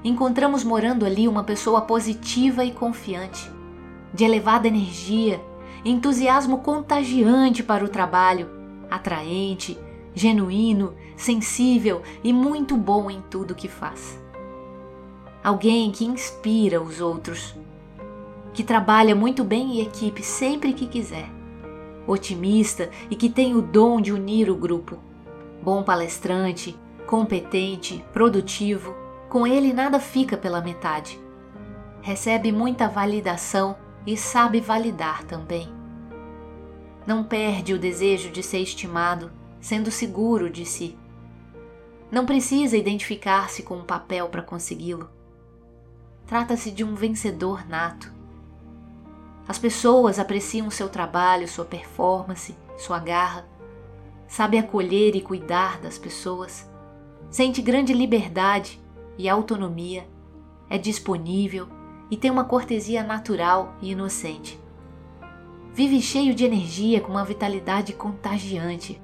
encontramos 0.04 0.64
morando 0.64 1.06
ali 1.06 1.28
uma 1.28 1.44
pessoa 1.44 1.82
positiva 1.82 2.64
e 2.64 2.72
confiante, 2.72 3.52
de 4.14 4.24
elevada 4.24 4.68
energia 4.68 5.42
entusiasmo 5.86 6.60
contagiante 6.60 7.62
para 7.62 7.84
o 7.84 7.90
trabalho, 7.90 8.50
atraente, 8.90 9.78
genuíno, 10.14 10.94
sensível 11.16 12.02
e 12.24 12.32
muito 12.32 12.76
bom 12.78 13.10
em 13.10 13.22
tudo 13.30 13.56
que 13.56 13.68
faz. 13.68 14.20
Alguém 15.44 15.92
que 15.92 16.06
inspira 16.06 16.82
os 16.82 17.02
outros, 17.02 17.56
que 18.54 18.64
trabalha 18.64 19.16
muito 19.16 19.44
bem 19.44 19.80
em 19.80 19.82
equipe 19.82 20.24
sempre 20.24 20.74
que 20.74 20.88
quiser, 20.88 21.30
otimista 22.08 22.90
e 23.10 23.16
que 23.16 23.30
tem 23.30 23.56
o 23.56 23.62
dom 23.62 24.00
de 24.00 24.14
unir 24.14 24.50
o 24.50 24.56
grupo, 24.56 24.98
bom 25.62 25.84
palestrante, 25.84 26.78
competente, 27.08 28.04
produtivo, 28.14 28.96
com 29.30 29.48
ele 29.48 29.74
nada 29.74 30.00
fica 30.00 30.38
pela 30.38 30.62
metade. 30.62 31.20
Recebe 32.02 32.52
muita 32.52 32.88
validação 32.88 33.76
e 34.06 34.16
sabe 34.16 34.60
validar 34.60 35.24
também. 35.24 35.68
Não 37.06 37.24
perde 37.24 37.74
o 37.74 37.80
desejo 37.80 38.30
de 38.30 38.44
ser 38.44 38.60
estimado, 38.60 39.32
sendo 39.64 39.90
seguro 39.90 40.50
de 40.50 40.66
si. 40.66 40.98
Não 42.12 42.26
precisa 42.26 42.76
identificar-se 42.76 43.64
com 43.64 43.78
um 43.78 43.86
papel 43.86 44.28
para 44.28 44.42
consegui-lo. 44.42 45.10
Trata-se 46.28 46.70
de 46.70 46.84
um 46.84 46.96
vencedor 46.96 47.66
nato. 47.66 48.14
As 49.48 49.58
pessoas 49.58 50.20
apreciam 50.20 50.70
seu 50.70 50.90
trabalho, 50.90 51.48
sua 51.48 51.64
performance, 51.64 52.54
sua 52.78 53.00
garra. 53.00 53.48
Sabe 54.28 54.58
acolher 54.58 55.16
e 55.16 55.22
cuidar 55.22 55.80
das 55.80 55.98
pessoas. 55.98 56.70
Sente 57.30 57.62
grande 57.62 57.94
liberdade 57.94 58.82
e 59.18 59.30
autonomia. 59.30 60.06
É 60.70 60.78
disponível 60.78 61.70
e 62.12 62.18
tem 62.18 62.30
uma 62.30 62.44
cortesia 62.44 63.02
natural 63.02 63.76
e 63.82 63.92
inocente. 63.92 64.60
Vive 65.74 66.02
cheio 66.02 66.36
de 66.36 66.44
energia 66.44 67.00
com 67.00 67.12
uma 67.12 67.24
vitalidade 67.24 67.94
contagiante. 67.94 69.02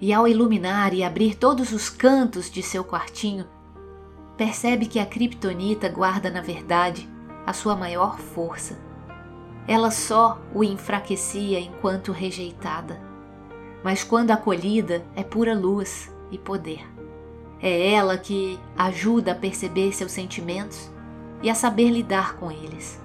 E 0.00 0.12
ao 0.12 0.26
iluminar 0.26 0.92
e 0.92 1.02
abrir 1.02 1.34
todos 1.36 1.72
os 1.72 1.88
cantos 1.88 2.50
de 2.50 2.62
seu 2.62 2.84
quartinho, 2.84 3.46
percebe 4.36 4.86
que 4.86 4.98
a 4.98 5.06
kriptonita 5.06 5.88
guarda 5.88 6.30
na 6.30 6.40
verdade 6.40 7.08
a 7.46 7.52
sua 7.52 7.76
maior 7.76 8.18
força. 8.18 8.78
Ela 9.66 9.90
só 9.90 10.40
o 10.54 10.62
enfraquecia 10.62 11.58
enquanto 11.58 12.12
rejeitada, 12.12 13.00
mas 13.82 14.02
quando 14.02 14.30
acolhida 14.30 15.04
é 15.14 15.22
pura 15.22 15.54
luz 15.54 16.12
e 16.30 16.38
poder. 16.38 16.86
É 17.60 17.92
ela 17.92 18.18
que 18.18 18.58
ajuda 18.76 19.32
a 19.32 19.34
perceber 19.34 19.92
seus 19.92 20.12
sentimentos 20.12 20.90
e 21.42 21.48
a 21.48 21.54
saber 21.54 21.88
lidar 21.88 22.36
com 22.36 22.50
eles. 22.50 23.00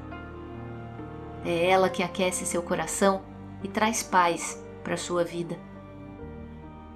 É 1.46 1.70
ela 1.70 1.90
que 1.90 2.04
aquece 2.04 2.46
seu 2.46 2.62
coração 2.62 3.22
e 3.64 3.68
traz 3.68 4.04
paz 4.04 4.62
para 4.84 4.98
sua 4.98 5.24
vida. 5.24 5.58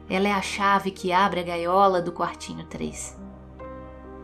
Ela 0.10 0.28
é 0.28 0.32
a 0.34 0.42
chave 0.42 0.92
que 0.92 1.12
abre 1.12 1.40
a 1.40 1.44
gaiola 1.44 2.02
do 2.02 2.12
quartinho 2.12 2.66
3. 2.66 3.18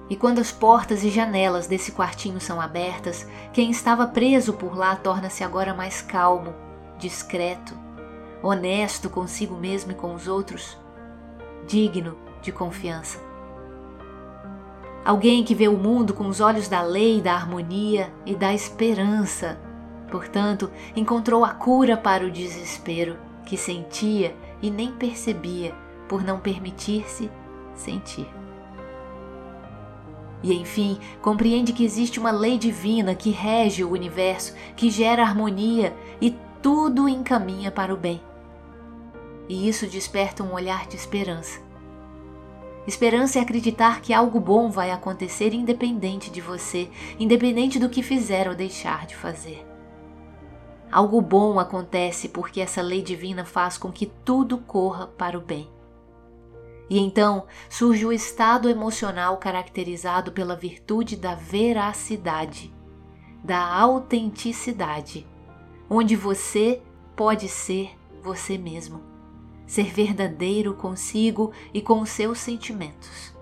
E 0.10 0.16
quando 0.16 0.40
as 0.40 0.52
portas 0.52 1.04
e 1.04 1.10
janelas 1.10 1.68
desse 1.68 1.92
quartinho 1.92 2.42
são 2.42 2.60
abertas, 2.60 3.28
quem 3.54 3.70
estava 3.70 4.08
preso 4.08 4.54
por 4.54 4.76
lá 4.76 4.96
torna-se 4.96 5.44
agora 5.44 5.74
mais 5.74 6.02
calmo, 6.02 6.54
discreto, 6.98 7.78
honesto 8.42 9.10
consigo 9.10 9.56
mesmo 9.56 9.92
e 9.92 9.96
com 9.96 10.14
os 10.14 10.28
outros, 10.28 10.78
digno 11.68 12.18
de 12.42 12.52
confiança. 12.52 13.20
Alguém 15.06 15.44
que 15.44 15.56
vê 15.56 15.68
o 15.68 15.78
mundo 15.78 16.14
com 16.14 16.28
os 16.28 16.40
olhos 16.42 16.68
da 16.68 16.82
lei, 16.82 17.22
da 17.22 17.34
harmonia 17.34 18.12
e 18.26 18.36
da 18.36 18.54
esperança. 18.54 19.60
Portanto, 20.12 20.70
encontrou 20.96 21.46
a 21.46 21.52
cura 21.52 21.96
para 21.96 22.26
o 22.26 22.32
desespero 22.32 23.18
que 23.46 23.56
sentia 23.56 24.36
e 24.62 24.70
nem 24.70 24.92
percebia 24.92 25.74
por 26.08 26.24
não 26.24 26.40
permitir-se 26.40 27.30
sentir. 27.76 28.28
E 30.42 30.54
enfim, 30.54 30.98
compreende 31.22 31.74
que 31.74 31.84
existe 31.84 32.20
uma 32.20 32.32
lei 32.32 32.58
divina 32.58 33.14
que 33.14 33.30
rege 33.30 33.84
o 33.84 33.92
universo, 33.92 34.56
que 34.76 34.90
gera 34.90 35.24
harmonia 35.24 35.96
e 36.22 36.36
tudo 36.62 37.10
encaminha 37.10 37.72
para 37.72 37.94
o 37.94 37.98
bem. 37.98 38.22
E 39.48 39.68
isso 39.68 39.88
desperta 39.88 40.44
um 40.44 40.54
olhar 40.54 40.88
de 40.88 40.96
esperança 40.96 41.70
Esperança 42.90 43.38
é 43.38 43.42
acreditar 43.44 44.02
que 44.02 44.12
algo 44.12 44.40
bom 44.40 44.72
vai 44.72 44.90
acontecer 44.90 45.54
independente 45.54 46.32
de 46.32 46.42
você, 46.42 46.90
independente 47.20 47.78
do 47.78 47.88
que 47.88 48.02
fizer 48.02 48.48
ou 48.48 48.56
deixar 48.56 49.06
de 49.06 49.16
fazer. 49.16 49.69
Algo 50.92 51.22
bom 51.22 51.60
acontece 51.60 52.30
porque 52.30 52.62
essa 52.62 52.82
lei 52.82 53.02
divina 53.02 53.46
faz 53.46 53.78
com 53.78 53.92
que 53.92 54.06
tudo 54.06 54.58
corra 54.58 55.08
para 55.08 55.38
o 55.38 55.42
bem. 55.42 55.70
E 56.90 57.00
então 57.00 57.46
surge 57.70 58.06
o 58.06 58.12
estado 58.12 58.68
emocional 58.68 59.38
caracterizado 59.38 60.32
pela 60.32 60.56
virtude 60.56 61.16
da 61.16 61.36
veracidade, 61.36 62.74
da 63.44 63.64
autenticidade, 63.64 65.28
onde 65.90 66.16
você 66.16 66.82
pode 67.16 67.48
ser 67.48 67.96
você 68.24 68.58
mesmo 68.58 69.10
ser 69.70 69.94
verdadeiro 69.94 70.74
consigo 70.74 71.52
e 71.72 71.80
com 71.80 72.02
os 72.02 72.10
seus 72.10 72.40
sentimentos. 72.40 73.36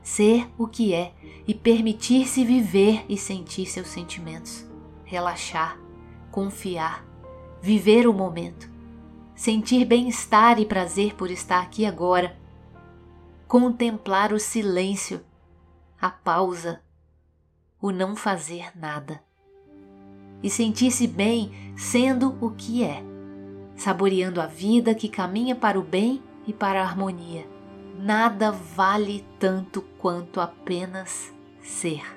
Ser 0.00 0.48
o 0.56 0.68
que 0.68 0.94
é 0.94 1.12
e 1.44 1.52
permitir-se 1.52 2.44
viver 2.44 3.04
e 3.08 3.18
sentir 3.18 3.66
seus 3.66 3.88
sentimentos. 3.88 4.64
Relaxar, 5.04 5.76
confiar, 6.36 7.02
viver 7.62 8.06
o 8.06 8.12
momento. 8.12 8.68
Sentir 9.34 9.86
bem-estar 9.86 10.60
e 10.60 10.66
prazer 10.66 11.14
por 11.14 11.30
estar 11.30 11.62
aqui 11.62 11.86
agora. 11.86 12.36
Contemplar 13.48 14.34
o 14.34 14.38
silêncio, 14.38 15.24
a 15.98 16.10
pausa, 16.10 16.82
o 17.80 17.90
não 17.90 18.14
fazer 18.14 18.70
nada. 18.78 19.22
E 20.42 20.50
sentir-se 20.50 21.06
bem 21.06 21.72
sendo 21.74 22.36
o 22.38 22.50
que 22.50 22.84
é 22.84 23.02
saboreando 23.74 24.40
a 24.40 24.46
vida 24.46 24.94
que 24.94 25.08
caminha 25.08 25.54
para 25.54 25.78
o 25.78 25.82
bem 25.82 26.22
e 26.46 26.52
para 26.52 26.82
a 26.82 26.84
harmonia. 26.84 27.46
Nada 27.98 28.50
vale 28.50 29.24
tanto 29.38 29.80
quanto 29.98 30.38
apenas 30.38 31.32
ser. 31.62 32.15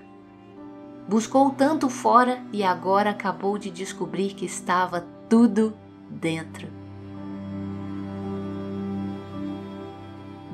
Buscou 1.10 1.50
tanto 1.50 1.90
fora 1.90 2.40
e 2.54 2.64
agora 2.64 3.10
acabou 3.10 3.58
de 3.58 3.72
descobrir 3.72 4.36
que 4.36 4.46
estava 4.46 5.08
tudo 5.28 5.74
dentro. 6.08 6.68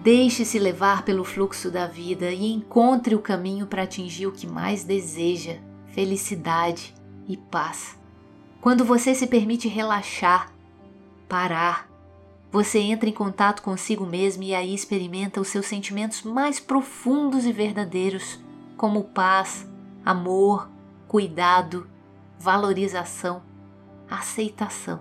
Deixe-se 0.02 0.58
levar 0.58 1.04
pelo 1.04 1.26
fluxo 1.26 1.70
da 1.70 1.88
vida 1.88 2.32
e 2.32 2.54
encontre 2.54 3.14
o 3.14 3.20
caminho 3.20 3.68
para 3.68 3.84
atingir 3.84 4.28
o 4.28 4.32
que 4.32 4.48
mais 4.48 4.86
deseja: 4.86 5.58
felicidade 5.88 6.96
e 7.28 7.36
paz. 7.36 8.00
Quando 8.62 8.86
você 8.86 9.14
se 9.14 9.28
permite 9.28 9.68
relaxar, 9.68 10.54
parar. 11.28 11.86
Você 12.50 12.80
entra 12.80 13.10
em 13.10 13.14
contato 13.14 13.62
consigo 13.62 14.06
mesmo 14.06 14.44
e 14.44 14.56
aí 14.56 14.74
experimenta 14.74 15.42
os 15.42 15.50
seus 15.50 15.66
sentimentos 15.66 16.24
mais 16.24 16.62
profundos 16.62 17.46
e 17.46 17.52
verdadeiros, 17.52 18.40
como 18.78 19.04
paz, 19.04 19.68
amor, 20.06 20.70
cuidado, 21.08 21.90
valorização, 22.38 23.42
aceitação. 24.08 25.00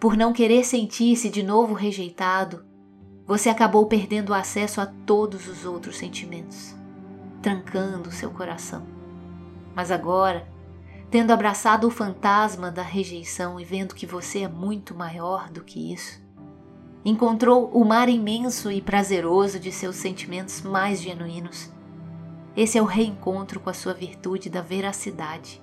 Por 0.00 0.16
não 0.16 0.32
querer 0.32 0.64
sentir-se 0.64 1.28
de 1.28 1.42
novo 1.42 1.74
rejeitado, 1.74 2.64
você 3.26 3.50
acabou 3.50 3.84
perdendo 3.86 4.32
acesso 4.32 4.80
a 4.80 4.86
todos 4.86 5.46
os 5.46 5.66
outros 5.66 5.98
sentimentos, 5.98 6.74
trancando 7.42 8.10
seu 8.10 8.30
coração. 8.30 8.86
Mas 9.74 9.90
agora, 9.90 10.48
tendo 11.10 11.30
abraçado 11.30 11.86
o 11.86 11.90
fantasma 11.90 12.70
da 12.70 12.82
rejeição 12.82 13.60
e 13.60 13.64
vendo 13.64 13.94
que 13.94 14.06
você 14.06 14.40
é 14.40 14.48
muito 14.48 14.94
maior 14.94 15.50
do 15.50 15.62
que 15.62 15.92
isso. 15.92 16.22
Encontrou 17.04 17.70
o 17.70 17.84
mar 17.84 18.08
imenso 18.08 18.72
e 18.72 18.80
prazeroso 18.80 19.60
de 19.60 19.70
seus 19.70 19.96
sentimentos 19.96 20.62
mais 20.62 21.02
genuínos. 21.02 21.70
Esse 22.60 22.76
é 22.76 22.82
o 22.82 22.84
reencontro 22.84 23.58
com 23.58 23.70
a 23.70 23.72
sua 23.72 23.94
virtude 23.94 24.50
da 24.50 24.60
veracidade, 24.60 25.62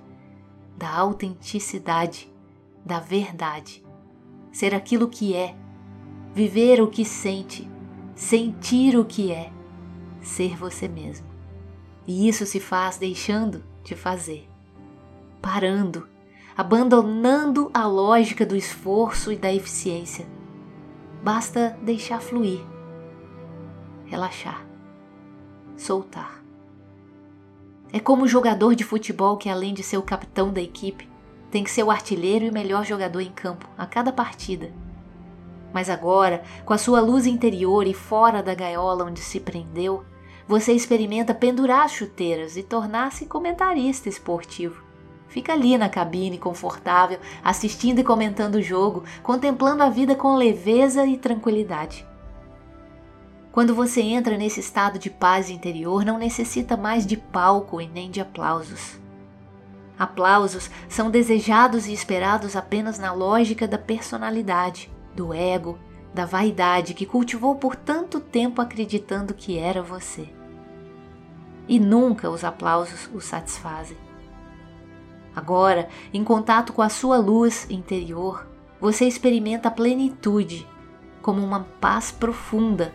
da 0.76 0.92
autenticidade, 0.92 2.28
da 2.84 2.98
verdade. 2.98 3.84
Ser 4.50 4.74
aquilo 4.74 5.08
que 5.08 5.32
é, 5.32 5.54
viver 6.34 6.82
o 6.82 6.88
que 6.88 7.04
sente, 7.04 7.70
sentir 8.16 8.98
o 8.98 9.04
que 9.04 9.30
é, 9.30 9.52
ser 10.20 10.56
você 10.56 10.88
mesmo. 10.88 11.24
E 12.04 12.28
isso 12.28 12.44
se 12.44 12.58
faz 12.58 12.98
deixando 12.98 13.62
de 13.84 13.94
fazer 13.94 14.48
parando, 15.40 16.08
abandonando 16.56 17.70
a 17.72 17.86
lógica 17.86 18.44
do 18.44 18.56
esforço 18.56 19.30
e 19.30 19.36
da 19.36 19.54
eficiência. 19.54 20.26
Basta 21.22 21.78
deixar 21.80 22.20
fluir, 22.20 22.60
relaxar, 24.04 24.66
soltar. 25.76 26.37
É 27.90 27.98
como 27.98 28.24
o 28.24 28.28
jogador 28.28 28.74
de 28.74 28.84
futebol 28.84 29.38
que, 29.38 29.48
além 29.48 29.72
de 29.72 29.82
ser 29.82 29.96
o 29.96 30.02
capitão 30.02 30.52
da 30.52 30.60
equipe, 30.60 31.08
tem 31.50 31.64
que 31.64 31.70
ser 31.70 31.82
o 31.82 31.90
artilheiro 31.90 32.44
e 32.44 32.50
o 32.50 32.52
melhor 32.52 32.84
jogador 32.84 33.20
em 33.20 33.30
campo 33.30 33.66
a 33.78 33.86
cada 33.86 34.12
partida. 34.12 34.70
Mas 35.72 35.88
agora, 35.88 36.42
com 36.64 36.74
a 36.74 36.78
sua 36.78 37.00
luz 37.00 37.26
interior 37.26 37.86
e 37.86 37.94
fora 37.94 38.42
da 38.42 38.54
gaiola 38.54 39.04
onde 39.04 39.20
se 39.20 39.40
prendeu, 39.40 40.04
você 40.46 40.72
experimenta 40.72 41.34
pendurar 41.34 41.84
as 41.84 41.92
chuteiras 41.92 42.56
e 42.56 42.62
tornar-se 42.62 43.26
comentarista 43.26 44.08
esportivo. 44.08 44.82
Fica 45.28 45.52
ali 45.52 45.76
na 45.76 45.88
cabine 45.88 46.38
confortável, 46.38 47.18
assistindo 47.44 48.00
e 48.00 48.04
comentando 48.04 48.56
o 48.56 48.62
jogo, 48.62 49.04
contemplando 49.22 49.82
a 49.82 49.90
vida 49.90 50.14
com 50.14 50.36
leveza 50.36 51.06
e 51.06 51.18
tranquilidade. 51.18 52.06
Quando 53.58 53.74
você 53.74 54.00
entra 54.00 54.38
nesse 54.38 54.60
estado 54.60 55.00
de 55.00 55.10
paz 55.10 55.50
interior, 55.50 56.04
não 56.04 56.16
necessita 56.16 56.76
mais 56.76 57.04
de 57.04 57.16
palco 57.16 57.80
e 57.80 57.88
nem 57.88 58.08
de 58.08 58.20
aplausos. 58.20 59.00
Aplausos 59.98 60.70
são 60.88 61.10
desejados 61.10 61.88
e 61.88 61.92
esperados 61.92 62.54
apenas 62.54 63.00
na 63.00 63.12
lógica 63.12 63.66
da 63.66 63.76
personalidade, 63.76 64.88
do 65.12 65.34
ego, 65.34 65.76
da 66.14 66.24
vaidade 66.24 66.94
que 66.94 67.04
cultivou 67.04 67.56
por 67.56 67.74
tanto 67.74 68.20
tempo 68.20 68.62
acreditando 68.62 69.34
que 69.34 69.58
era 69.58 69.82
você. 69.82 70.28
E 71.66 71.80
nunca 71.80 72.30
os 72.30 72.44
aplausos 72.44 73.10
o 73.12 73.20
satisfazem. 73.20 73.98
Agora, 75.34 75.88
em 76.14 76.22
contato 76.22 76.72
com 76.72 76.80
a 76.80 76.88
sua 76.88 77.16
luz 77.16 77.66
interior, 77.68 78.46
você 78.80 79.04
experimenta 79.04 79.66
a 79.66 79.72
plenitude 79.72 80.64
como 81.20 81.42
uma 81.42 81.66
paz 81.80 82.12
profunda, 82.12 82.94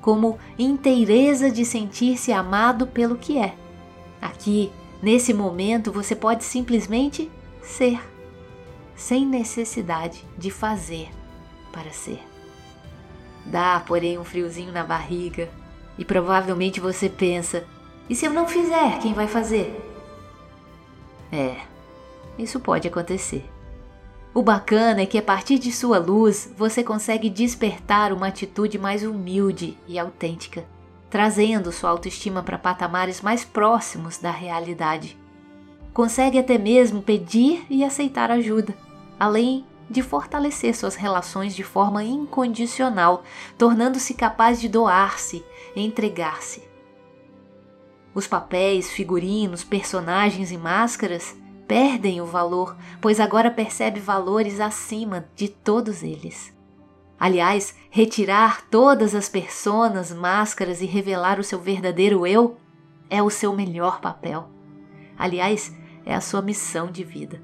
como 0.00 0.38
inteireza 0.58 1.50
de 1.50 1.64
sentir-se 1.64 2.32
amado 2.32 2.86
pelo 2.86 3.16
que 3.16 3.38
é. 3.38 3.54
Aqui, 4.20 4.70
Nesse 5.02 5.32
momento, 5.32 5.90
você 5.90 6.14
pode 6.14 6.44
simplesmente 6.44 7.30
ser, 7.62 8.00
sem 8.94 9.24
necessidade 9.24 10.24
de 10.36 10.50
fazer 10.50 11.08
para 11.72 11.90
ser. 11.90 12.20
Dá, 13.46 13.80
porém, 13.86 14.18
um 14.18 14.24
friozinho 14.24 14.72
na 14.72 14.84
barriga 14.84 15.48
e 15.96 16.04
provavelmente 16.04 16.80
você 16.80 17.08
pensa: 17.08 17.64
e 18.10 18.14
se 18.14 18.26
eu 18.26 18.32
não 18.32 18.46
fizer, 18.46 18.98
quem 19.00 19.14
vai 19.14 19.26
fazer? 19.26 19.74
É, 21.32 21.56
isso 22.38 22.60
pode 22.60 22.86
acontecer. 22.86 23.48
O 24.32 24.42
bacana 24.42 25.02
é 25.02 25.06
que 25.06 25.18
a 25.18 25.22
partir 25.22 25.58
de 25.58 25.72
sua 25.72 25.98
luz 25.98 26.52
você 26.56 26.84
consegue 26.84 27.28
despertar 27.28 28.12
uma 28.12 28.28
atitude 28.28 28.78
mais 28.78 29.02
humilde 29.02 29.76
e 29.88 29.98
autêntica 29.98 30.64
trazendo 31.10 31.72
sua 31.72 31.90
autoestima 31.90 32.42
para 32.42 32.56
patamares 32.56 33.20
mais 33.20 33.44
próximos 33.44 34.16
da 34.16 34.30
realidade. 34.30 35.18
Consegue 35.92 36.38
até 36.38 36.56
mesmo 36.56 37.02
pedir 37.02 37.66
e 37.68 37.84
aceitar 37.84 38.30
ajuda, 38.30 38.74
além 39.18 39.66
de 39.90 40.02
fortalecer 40.02 40.74
suas 40.76 40.94
relações 40.94 41.54
de 41.54 41.64
forma 41.64 42.04
incondicional, 42.04 43.24
tornando-se 43.58 44.14
capaz 44.14 44.60
de 44.60 44.68
doar-se, 44.68 45.44
entregar-se. 45.74 46.62
Os 48.14 48.28
papéis, 48.28 48.88
figurinos, 48.88 49.64
personagens 49.64 50.52
e 50.52 50.56
máscaras 50.56 51.36
perdem 51.70 52.20
o 52.20 52.26
valor, 52.26 52.76
pois 53.00 53.20
agora 53.20 53.48
percebe 53.48 54.00
valores 54.00 54.58
acima 54.58 55.28
de 55.36 55.48
todos 55.48 56.02
eles. 56.02 56.52
Aliás, 57.16 57.76
retirar 57.90 58.62
todas 58.68 59.14
as 59.14 59.28
personas, 59.28 60.12
máscaras 60.12 60.82
e 60.82 60.86
revelar 60.86 61.38
o 61.38 61.44
seu 61.44 61.60
verdadeiro 61.60 62.26
eu 62.26 62.56
é 63.08 63.22
o 63.22 63.30
seu 63.30 63.54
melhor 63.54 64.00
papel. 64.00 64.48
Aliás, 65.16 65.72
é 66.04 66.12
a 66.12 66.20
sua 66.20 66.42
missão 66.42 66.90
de 66.90 67.04
vida. 67.04 67.40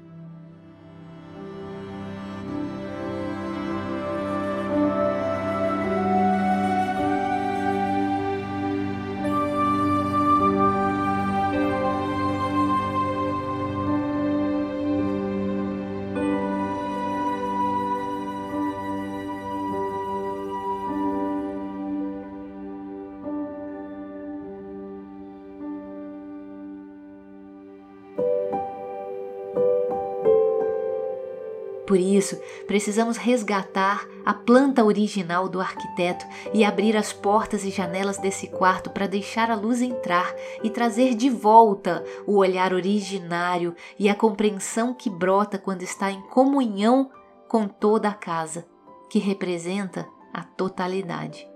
Isso, 32.27 32.41
precisamos 32.65 33.15
resgatar 33.15 34.05
a 34.25 34.33
planta 34.33 34.83
original 34.83 35.47
do 35.47 35.61
arquiteto 35.61 36.25
e 36.53 36.65
abrir 36.65 36.97
as 36.97 37.13
portas 37.13 37.63
e 37.63 37.69
janelas 37.69 38.17
desse 38.17 38.47
quarto 38.47 38.89
para 38.89 39.07
deixar 39.07 39.49
a 39.49 39.55
luz 39.55 39.81
entrar 39.81 40.33
e 40.61 40.69
trazer 40.69 41.15
de 41.15 41.29
volta 41.29 42.03
o 42.25 42.37
olhar 42.37 42.73
originário 42.73 43.73
e 43.97 44.09
a 44.09 44.15
compreensão 44.15 44.93
que 44.93 45.09
brota 45.09 45.57
quando 45.57 45.83
está 45.83 46.11
em 46.11 46.21
comunhão 46.27 47.09
com 47.47 47.67
toda 47.67 48.09
a 48.09 48.13
casa, 48.13 48.65
que 49.09 49.19
representa 49.19 50.05
a 50.33 50.43
totalidade. 50.43 51.47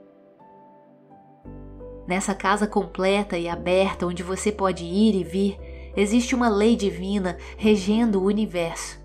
Nessa 2.08 2.34
casa 2.34 2.66
completa 2.66 3.38
e 3.38 3.48
aberta 3.48 4.06
onde 4.06 4.24
você 4.24 4.52
pode 4.52 4.86
ir 4.86 5.16
e 5.16 5.24
vir, 5.24 5.58
existe 5.96 6.34
uma 6.34 6.50
lei 6.50 6.76
divina 6.76 7.38
regendo 7.58 8.22
o 8.22 8.26
universo 8.26 9.02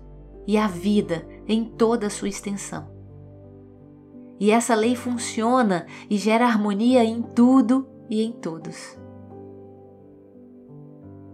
e 0.47 0.57
a 0.57 0.67
vida 0.67 1.27
em 1.47 1.63
toda 1.63 2.07
a 2.07 2.09
sua 2.09 2.27
extensão. 2.27 2.87
E 4.39 4.51
essa 4.51 4.75
lei 4.75 4.95
funciona 4.95 5.87
e 6.09 6.17
gera 6.17 6.45
harmonia 6.45 7.03
em 7.03 7.21
tudo 7.21 7.87
e 8.09 8.21
em 8.23 8.31
todos. 8.31 8.97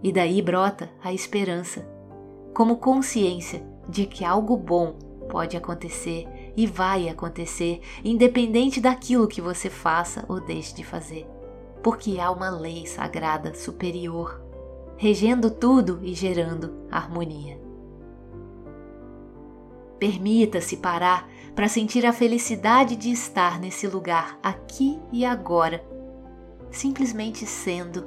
E 0.02 0.12
daí 0.12 0.40
brota 0.40 0.90
a 1.02 1.12
esperança, 1.12 1.86
como 2.54 2.76
consciência 2.76 3.66
de 3.88 4.06
que 4.06 4.24
algo 4.24 4.56
bom 4.56 4.94
pode 5.28 5.56
acontecer 5.56 6.26
e 6.56 6.66
vai 6.66 7.08
acontecer, 7.08 7.80
independente 8.04 8.80
daquilo 8.80 9.26
que 9.26 9.40
você 9.40 9.68
faça 9.68 10.24
ou 10.28 10.40
deixe 10.40 10.74
de 10.74 10.84
fazer, 10.84 11.26
porque 11.82 12.20
há 12.20 12.30
uma 12.30 12.50
lei 12.50 12.86
sagrada 12.86 13.54
superior, 13.54 14.40
regendo 14.96 15.50
tudo 15.50 15.98
e 16.02 16.14
gerando 16.14 16.86
harmonia. 16.90 17.63
Permita-se 19.98 20.76
parar 20.76 21.28
para 21.54 21.68
sentir 21.68 22.04
a 22.04 22.12
felicidade 22.12 22.96
de 22.96 23.10
estar 23.10 23.60
nesse 23.60 23.86
lugar 23.86 24.38
aqui 24.42 24.98
e 25.12 25.24
agora, 25.24 25.84
simplesmente 26.70 27.46
sendo 27.46 28.06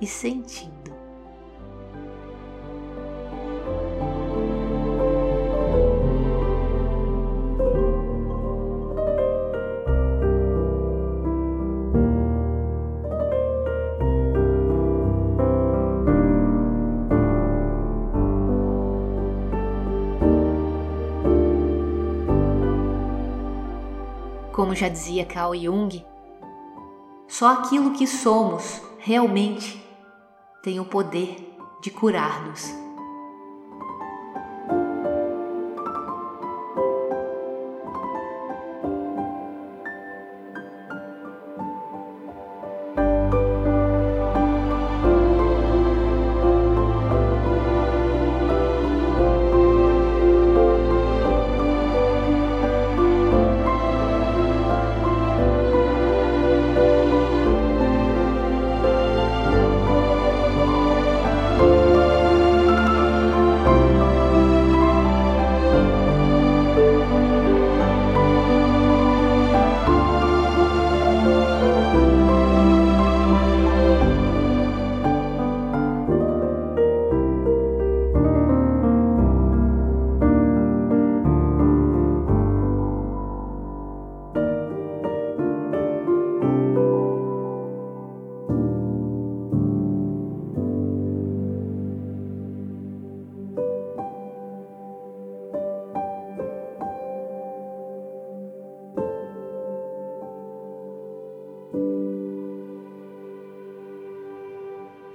e 0.00 0.06
sentindo. 0.06 0.89
Como 24.60 24.74
já 24.74 24.90
dizia 24.90 25.24
Carl 25.24 25.54
Jung, 25.54 26.04
só 27.26 27.54
aquilo 27.54 27.92
que 27.92 28.06
somos 28.06 28.82
realmente 28.98 29.82
tem 30.62 30.78
o 30.78 30.84
poder 30.84 31.56
de 31.80 31.90
curar-nos. 31.90 32.79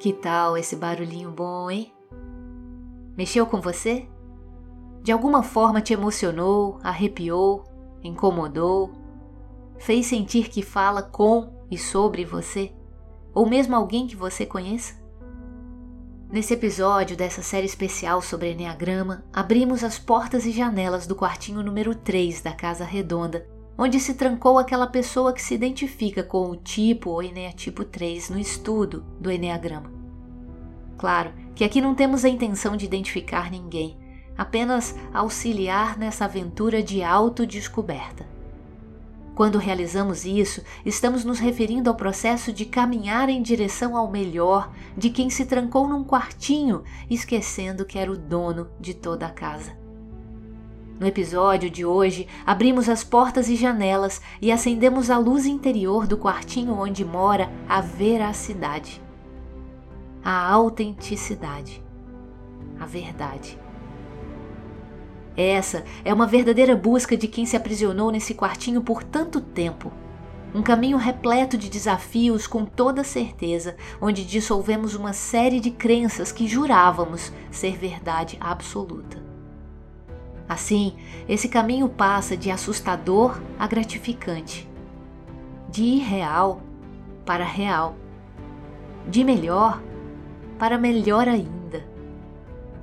Que 0.06 0.14
tal 0.14 0.56
esse 0.56 0.76
barulhinho 0.76 1.32
bom, 1.32 1.68
hein? 1.68 1.92
Mexeu 3.18 3.48
com 3.48 3.60
você? 3.60 4.08
De 5.02 5.12
alguma 5.12 5.42
forma 5.42 5.82
te 5.82 5.94
emocionou, 5.94 6.78
arrepiou, 6.84 7.64
incomodou, 8.04 8.92
fez 9.80 10.06
sentir 10.06 10.48
que 10.48 10.62
fala 10.62 11.02
com 11.02 11.52
e 11.72 11.78
sobre 11.80 12.24
você? 12.24 12.72
Ou 13.34 13.50
mesmo 13.50 13.76
alguém 13.76 14.06
que 14.06 14.16
você 14.16 14.46
conheça? 14.46 14.94
Nesse 16.30 16.54
episódio 16.54 17.18
dessa 17.18 17.42
série 17.42 17.66
especial 17.66 18.22
sobre 18.22 18.52
Enneagrama, 18.52 19.26
abrimos 19.34 19.84
as 19.84 19.98
portas 19.98 20.46
e 20.46 20.52
janelas 20.52 21.08
do 21.08 21.16
quartinho 21.16 21.64
número 21.64 21.96
3 21.96 22.44
da 22.44 22.54
Casa 22.54 22.86
Redonda, 22.86 23.50
onde 23.76 24.00
se 24.00 24.14
trancou 24.14 24.60
aquela 24.60 24.86
pessoa 24.86 25.34
que 25.34 25.42
se 25.42 25.56
identifica 25.56 26.22
com 26.24 26.52
o 26.52 26.56
tipo 26.56 27.10
ou 27.10 27.24
Eneatipo 27.24 27.84
3 27.84 28.30
no 28.30 28.38
estudo 28.38 29.04
do 29.20 29.32
Enneagrama. 29.32 29.95
Claro 30.98 31.34
que 31.54 31.64
aqui 31.64 31.82
não 31.82 31.96
temos 31.96 32.26
a 32.26 32.30
intenção 32.30 32.76
de 32.76 32.86
identificar 32.86 33.52
ninguém, 33.52 33.98
apenas 34.38 34.96
auxiliar 35.14 35.98
nessa 35.98 36.26
aventura 36.26 36.82
de 36.84 37.04
autodescoberta. 37.04 38.26
Quando 39.36 39.58
realizamos 39.58 40.24
isso, 40.24 40.62
estamos 40.86 41.26
nos 41.26 41.40
referindo 41.40 41.90
ao 41.90 41.96
processo 41.96 42.54
de 42.54 42.64
caminhar 42.64 43.28
em 43.28 43.42
direção 43.42 43.98
ao 43.98 44.10
melhor 44.10 44.72
de 44.98 45.10
quem 45.10 45.30
se 45.30 45.46
trancou 45.46 45.90
num 45.90 46.06
quartinho, 46.06 46.84
esquecendo 47.10 47.86
que 47.86 48.00
era 48.00 48.10
o 48.10 48.18
dono 48.18 48.70
de 48.80 48.94
toda 48.94 49.26
a 49.26 49.30
casa. 49.30 49.76
No 50.98 51.06
episódio 51.06 51.70
de 51.70 51.86
hoje, 51.86 52.26
abrimos 52.46 52.88
as 52.88 53.04
portas 53.04 53.50
e 53.50 53.58
janelas 53.58 54.22
e 54.42 54.50
acendemos 54.50 55.10
a 55.10 55.18
luz 55.18 55.46
interior 55.46 56.08
do 56.08 56.18
quartinho 56.18 56.74
onde 56.74 57.04
mora 57.04 57.52
a 57.68 57.82
veracidade, 57.82 59.02
a 60.26 60.52
autenticidade, 60.52 61.84
a 62.80 62.86
verdade. 62.88 63.60
Essa 65.38 65.86
é 66.04 66.12
uma 66.12 66.26
verdadeira 66.26 66.76
busca 66.76 67.16
de 67.16 67.28
quem 67.28 67.46
se 67.46 67.56
aprisionou 67.56 68.10
nesse 68.10 68.34
quartinho 68.34 68.82
por 68.82 69.04
tanto 69.04 69.40
tempo. 69.40 69.94
Um 70.52 70.64
caminho 70.64 70.98
repleto 70.98 71.60
de 71.60 71.70
desafios, 71.70 72.48
com 72.48 72.66
toda 72.66 73.04
certeza, 73.04 73.76
onde 74.02 74.26
dissolvemos 74.26 74.96
uma 74.96 75.14
série 75.14 75.60
de 75.60 75.70
crenças 75.70 76.32
que 76.32 76.48
jurávamos 76.48 77.32
ser 77.52 77.78
verdade 77.78 78.36
absoluta. 78.40 79.24
Assim, 80.50 80.96
esse 81.30 81.48
caminho 81.50 81.88
passa 81.88 82.36
de 82.36 82.50
assustador 82.50 83.40
a 83.60 83.68
gratificante, 83.68 84.68
de 85.70 85.84
irreal 85.84 86.62
para 87.26 87.44
real, 87.44 87.96
de 89.08 89.24
melhor 89.24 89.82
para 90.58 90.78
melhor 90.78 91.28
ainda, 91.28 91.84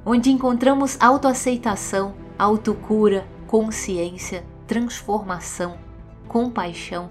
onde 0.04 0.30
encontramos 0.30 0.96
autoaceitação 1.00 2.14
autocura, 2.42 3.24
consciência, 3.46 4.44
transformação, 4.66 5.78
compaixão 6.26 7.08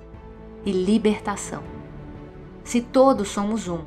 e 0.65 0.73
libertação. 0.73 1.63
Se 2.65 2.81
todos 2.81 3.29
somos 3.29 3.69
um, 3.69 3.79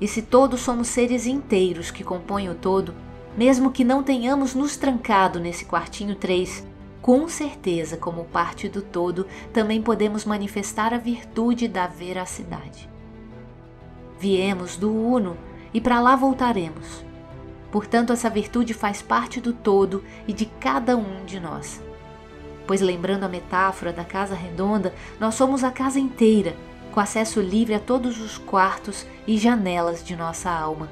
e 0.00 0.08
se 0.08 0.22
todos 0.22 0.60
somos 0.60 0.88
seres 0.88 1.26
inteiros 1.26 1.90
que 1.90 2.02
compõem 2.02 2.48
o 2.48 2.54
todo, 2.54 2.94
mesmo 3.36 3.70
que 3.70 3.84
não 3.84 4.02
tenhamos 4.02 4.54
nos 4.54 4.76
trancado 4.76 5.38
nesse 5.38 5.66
quartinho 5.66 6.16
3, 6.16 6.66
com 7.02 7.28
certeza, 7.28 7.98
como 7.98 8.24
parte 8.24 8.66
do 8.66 8.80
todo, 8.80 9.26
também 9.52 9.82
podemos 9.82 10.24
manifestar 10.24 10.94
a 10.94 10.98
virtude 10.98 11.68
da 11.68 11.86
veracidade. 11.86 12.88
Viemos 14.18 14.78
do 14.78 14.90
Uno 14.90 15.36
e 15.72 15.80
para 15.80 16.00
lá 16.00 16.16
voltaremos 16.16 17.06
Portanto, 17.70 18.10
essa 18.10 18.30
virtude 18.30 18.72
faz 18.72 19.02
parte 19.02 19.38
do 19.38 19.52
todo 19.52 20.02
e 20.26 20.32
de 20.32 20.46
cada 20.46 20.96
um 20.96 21.26
de 21.26 21.38
nós. 21.38 21.82
Pois, 22.66 22.80
lembrando 22.80 23.24
a 23.24 23.28
metáfora 23.28 23.92
da 23.92 24.02
casa 24.02 24.34
redonda, 24.34 24.94
nós 25.20 25.34
somos 25.34 25.62
a 25.62 25.70
casa 25.70 26.00
inteira, 26.00 26.56
com 26.90 27.00
acesso 27.00 27.38
livre 27.38 27.74
a 27.74 27.78
todos 27.78 28.18
os 28.18 28.38
quartos 28.38 29.06
e 29.26 29.36
janelas 29.36 30.02
de 30.02 30.16
nossa 30.16 30.50
alma. 30.50 30.88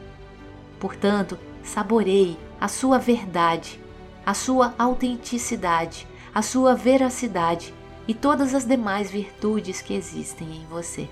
Portanto, 0.78 1.38
saboreie 1.62 2.36
a 2.60 2.68
sua 2.68 2.98
verdade, 2.98 3.80
a 4.26 4.34
sua 4.34 4.74
autenticidade, 4.78 6.06
a 6.34 6.42
sua 6.42 6.74
veracidade 6.74 7.72
e 8.06 8.12
todas 8.12 8.54
as 8.54 8.66
demais 8.66 9.10
virtudes 9.10 9.80
que 9.80 9.94
existem 9.94 10.56
em 10.56 10.66
você. 10.66 11.08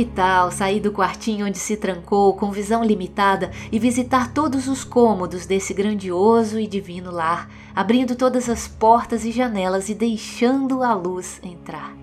Que 0.00 0.06
tal 0.06 0.50
sair 0.50 0.80
do 0.80 0.90
quartinho 0.90 1.44
onde 1.46 1.58
se 1.58 1.76
trancou 1.76 2.32
com 2.32 2.50
visão 2.50 2.82
limitada 2.82 3.50
e 3.70 3.78
visitar 3.78 4.32
todos 4.32 4.66
os 4.66 4.82
cômodos 4.82 5.44
desse 5.44 5.74
grandioso 5.74 6.58
e 6.58 6.66
divino 6.66 7.10
lar, 7.10 7.50
abrindo 7.76 8.16
todas 8.16 8.48
as 8.48 8.66
portas 8.66 9.26
e 9.26 9.30
janelas 9.30 9.90
e 9.90 9.94
deixando 9.94 10.82
a 10.82 10.94
luz 10.94 11.38
entrar? 11.42 11.94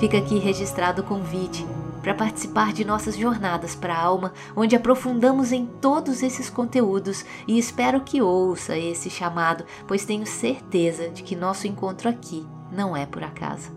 Fica 0.00 0.16
aqui 0.16 0.38
registrado 0.38 1.02
o 1.02 1.04
convite 1.04 1.66
para 2.08 2.14
participar 2.14 2.72
de 2.72 2.86
nossas 2.86 3.18
jornadas 3.18 3.74
para 3.74 3.92
a 3.92 4.02
alma, 4.02 4.32
onde 4.56 4.74
aprofundamos 4.74 5.52
em 5.52 5.66
todos 5.66 6.22
esses 6.22 6.48
conteúdos 6.48 7.22
e 7.46 7.58
espero 7.58 8.00
que 8.00 8.22
ouça 8.22 8.78
esse 8.78 9.10
chamado, 9.10 9.62
pois 9.86 10.06
tenho 10.06 10.26
certeza 10.26 11.10
de 11.10 11.22
que 11.22 11.36
nosso 11.36 11.66
encontro 11.66 12.08
aqui 12.08 12.48
não 12.72 12.96
é 12.96 13.04
por 13.04 13.22
acaso. 13.22 13.70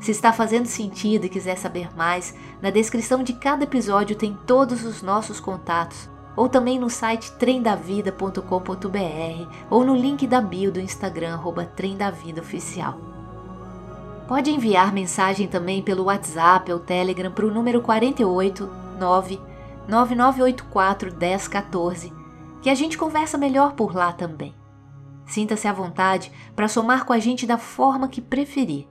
Se 0.00 0.10
está 0.10 0.32
fazendo 0.32 0.66
sentido 0.66 1.26
e 1.26 1.28
quiser 1.28 1.56
saber 1.56 1.94
mais, 1.96 2.34
na 2.60 2.70
descrição 2.70 3.22
de 3.22 3.34
cada 3.34 3.62
episódio 3.62 4.16
tem 4.16 4.36
todos 4.44 4.84
os 4.84 5.00
nossos 5.00 5.38
contatos, 5.38 6.10
ou 6.34 6.48
também 6.48 6.80
no 6.80 6.90
site 6.90 7.30
trendavida.com.br 7.34 8.40
ou 9.70 9.84
no 9.84 9.94
link 9.94 10.26
da 10.26 10.40
bio 10.40 10.72
do 10.72 10.80
Instagram, 10.80 11.34
arroba 11.34 11.70
Oficial. 12.40 13.13
Pode 14.26 14.50
enviar 14.50 14.92
mensagem 14.92 15.46
também 15.46 15.82
pelo 15.82 16.04
WhatsApp 16.04 16.72
ou 16.72 16.78
Telegram 16.78 17.30
para 17.30 17.44
o 17.44 17.50
número 17.50 17.82
48 17.82 18.66
9 18.98 19.40
9984 19.86 21.14
1014, 21.14 22.12
que 22.62 22.70
a 22.70 22.74
gente 22.74 22.96
conversa 22.96 23.36
melhor 23.36 23.74
por 23.74 23.94
lá 23.94 24.12
também. 24.12 24.54
Sinta-se 25.26 25.68
à 25.68 25.72
vontade 25.72 26.32
para 26.56 26.68
somar 26.68 27.04
com 27.04 27.12
a 27.12 27.18
gente 27.18 27.46
da 27.46 27.58
forma 27.58 28.08
que 28.08 28.22
preferir. 28.22 28.88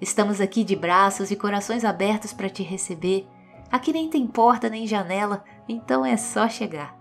Estamos 0.00 0.40
aqui 0.40 0.62
de 0.62 0.76
braços 0.76 1.32
e 1.32 1.36
corações 1.36 1.84
abertos 1.84 2.32
para 2.32 2.48
te 2.48 2.62
receber. 2.62 3.26
Aqui 3.72 3.92
nem 3.92 4.08
tem 4.08 4.26
porta 4.26 4.68
nem 4.68 4.86
janela, 4.86 5.42
então 5.68 6.04
é 6.04 6.16
só 6.16 6.48
chegar. 6.48 6.95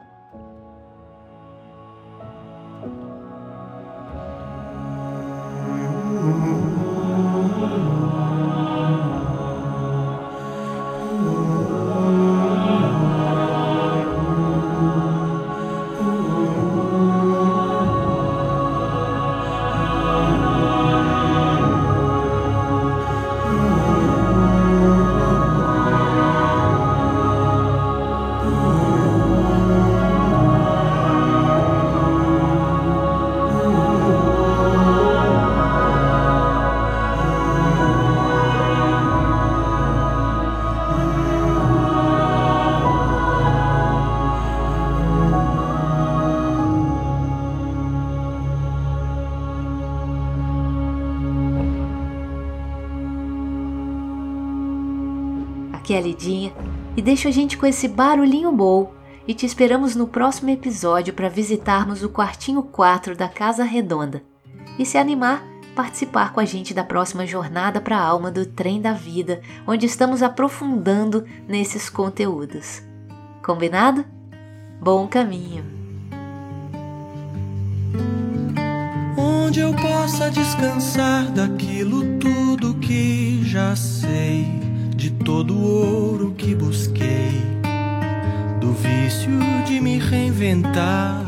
Deixo 57.05 57.27
a 57.27 57.31
gente 57.31 57.55
com 57.55 57.67
esse 57.67 57.87
barulhinho 57.87 58.51
bom 58.51 58.91
e 59.27 59.33
te 59.35 59.45
esperamos 59.45 59.95
no 59.95 60.07
próximo 60.07 60.49
episódio 60.49 61.13
para 61.13 61.29
visitarmos 61.29 62.01
o 62.01 62.09
quartinho 62.09 62.63
4 62.63 63.15
da 63.15 63.29
Casa 63.29 63.63
Redonda. 63.63 64.23
E 64.79 64.83
se 64.87 64.97
animar, 64.97 65.43
participar 65.75 66.33
com 66.33 66.39
a 66.39 66.45
gente 66.45 66.73
da 66.73 66.83
próxima 66.83 67.27
jornada 67.27 67.79
para 67.79 67.95
a 67.95 68.03
alma 68.03 68.31
do 68.31 68.43
trem 68.43 68.81
da 68.81 68.91
vida, 68.91 69.39
onde 69.67 69.85
estamos 69.85 70.23
aprofundando 70.23 71.23
nesses 71.47 71.91
conteúdos. 71.91 72.81
Combinado? 73.43 74.03
Bom 74.81 75.07
caminho! 75.07 75.63
Onde 79.15 79.59
eu 79.59 79.75
possa 79.75 80.31
descansar 80.31 81.31
daquilo 81.31 82.17
tudo 82.17 82.73
que 82.79 83.43
já 83.43 83.75
sei, 83.75 84.64
de 84.95 85.12
todo 85.12 85.53
o 85.53 86.12
ouro 86.12 86.34
que 86.38 86.55
busquei 86.55 87.41
do 88.60 88.71
vício 88.73 89.31
de 89.65 89.79
me 89.79 89.99
reinventar. 89.99 91.23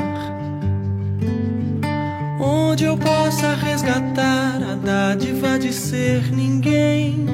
Onde 2.39 2.85
eu 2.85 2.97
possa 2.97 3.55
resgatar 3.55 4.61
a 4.61 4.75
dádiva 4.75 5.59
de 5.59 5.73
ser 5.73 6.31
ninguém, 6.31 7.25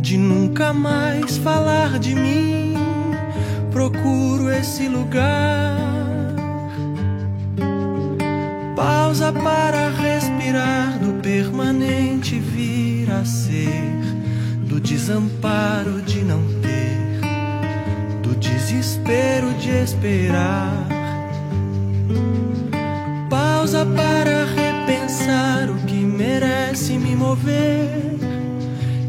de 0.00 0.16
nunca 0.16 0.72
mais 0.72 1.38
falar 1.38 1.98
de 1.98 2.14
mim. 2.14 2.74
Procuro 3.70 4.50
esse 4.50 4.88
lugar. 4.88 5.78
Pausa 8.74 9.32
para 9.32 9.88
respirar 9.90 10.98
do 10.98 11.20
permanente 11.22 12.38
vir 12.38 13.10
a 13.10 13.24
ser, 13.24 14.07
do 14.68 14.78
desamparo 14.78 16.02
de 16.02 16.22
não 16.22 16.42
ter 16.60 16.78
desespero 18.38 19.52
de 19.54 19.70
esperar. 19.70 20.86
Pausa 23.28 23.84
para 23.84 24.44
repensar 24.44 25.70
o 25.70 25.76
que 25.86 25.94
merece 25.94 26.98
me 26.98 27.16
mover. 27.16 28.18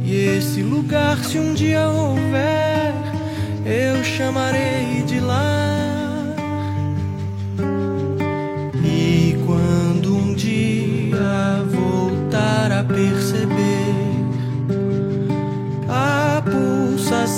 E 0.03 0.37
esse 0.37 0.61
lugar, 0.61 1.17
se 1.17 1.37
um 1.37 1.53
dia 1.53 1.87
houver, 1.87 2.93
eu 3.65 4.03
chamarei 4.03 5.03
de 5.05 5.19
lá. 5.19 5.88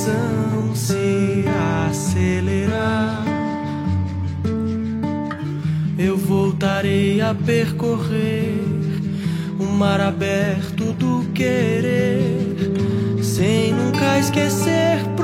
Pulsação 0.01 0.75
se 0.75 1.45
acelerar, 1.89 3.23
eu 5.97 6.17
voltarei 6.17 7.21
a 7.21 7.35
percorrer 7.35 8.55
o 9.59 9.65
mar 9.65 10.01
aberto 10.01 10.93
do 10.93 11.25
querer, 11.33 12.55
sem 13.21 13.73
nunca 13.73 14.17
esquecer. 14.17 15.20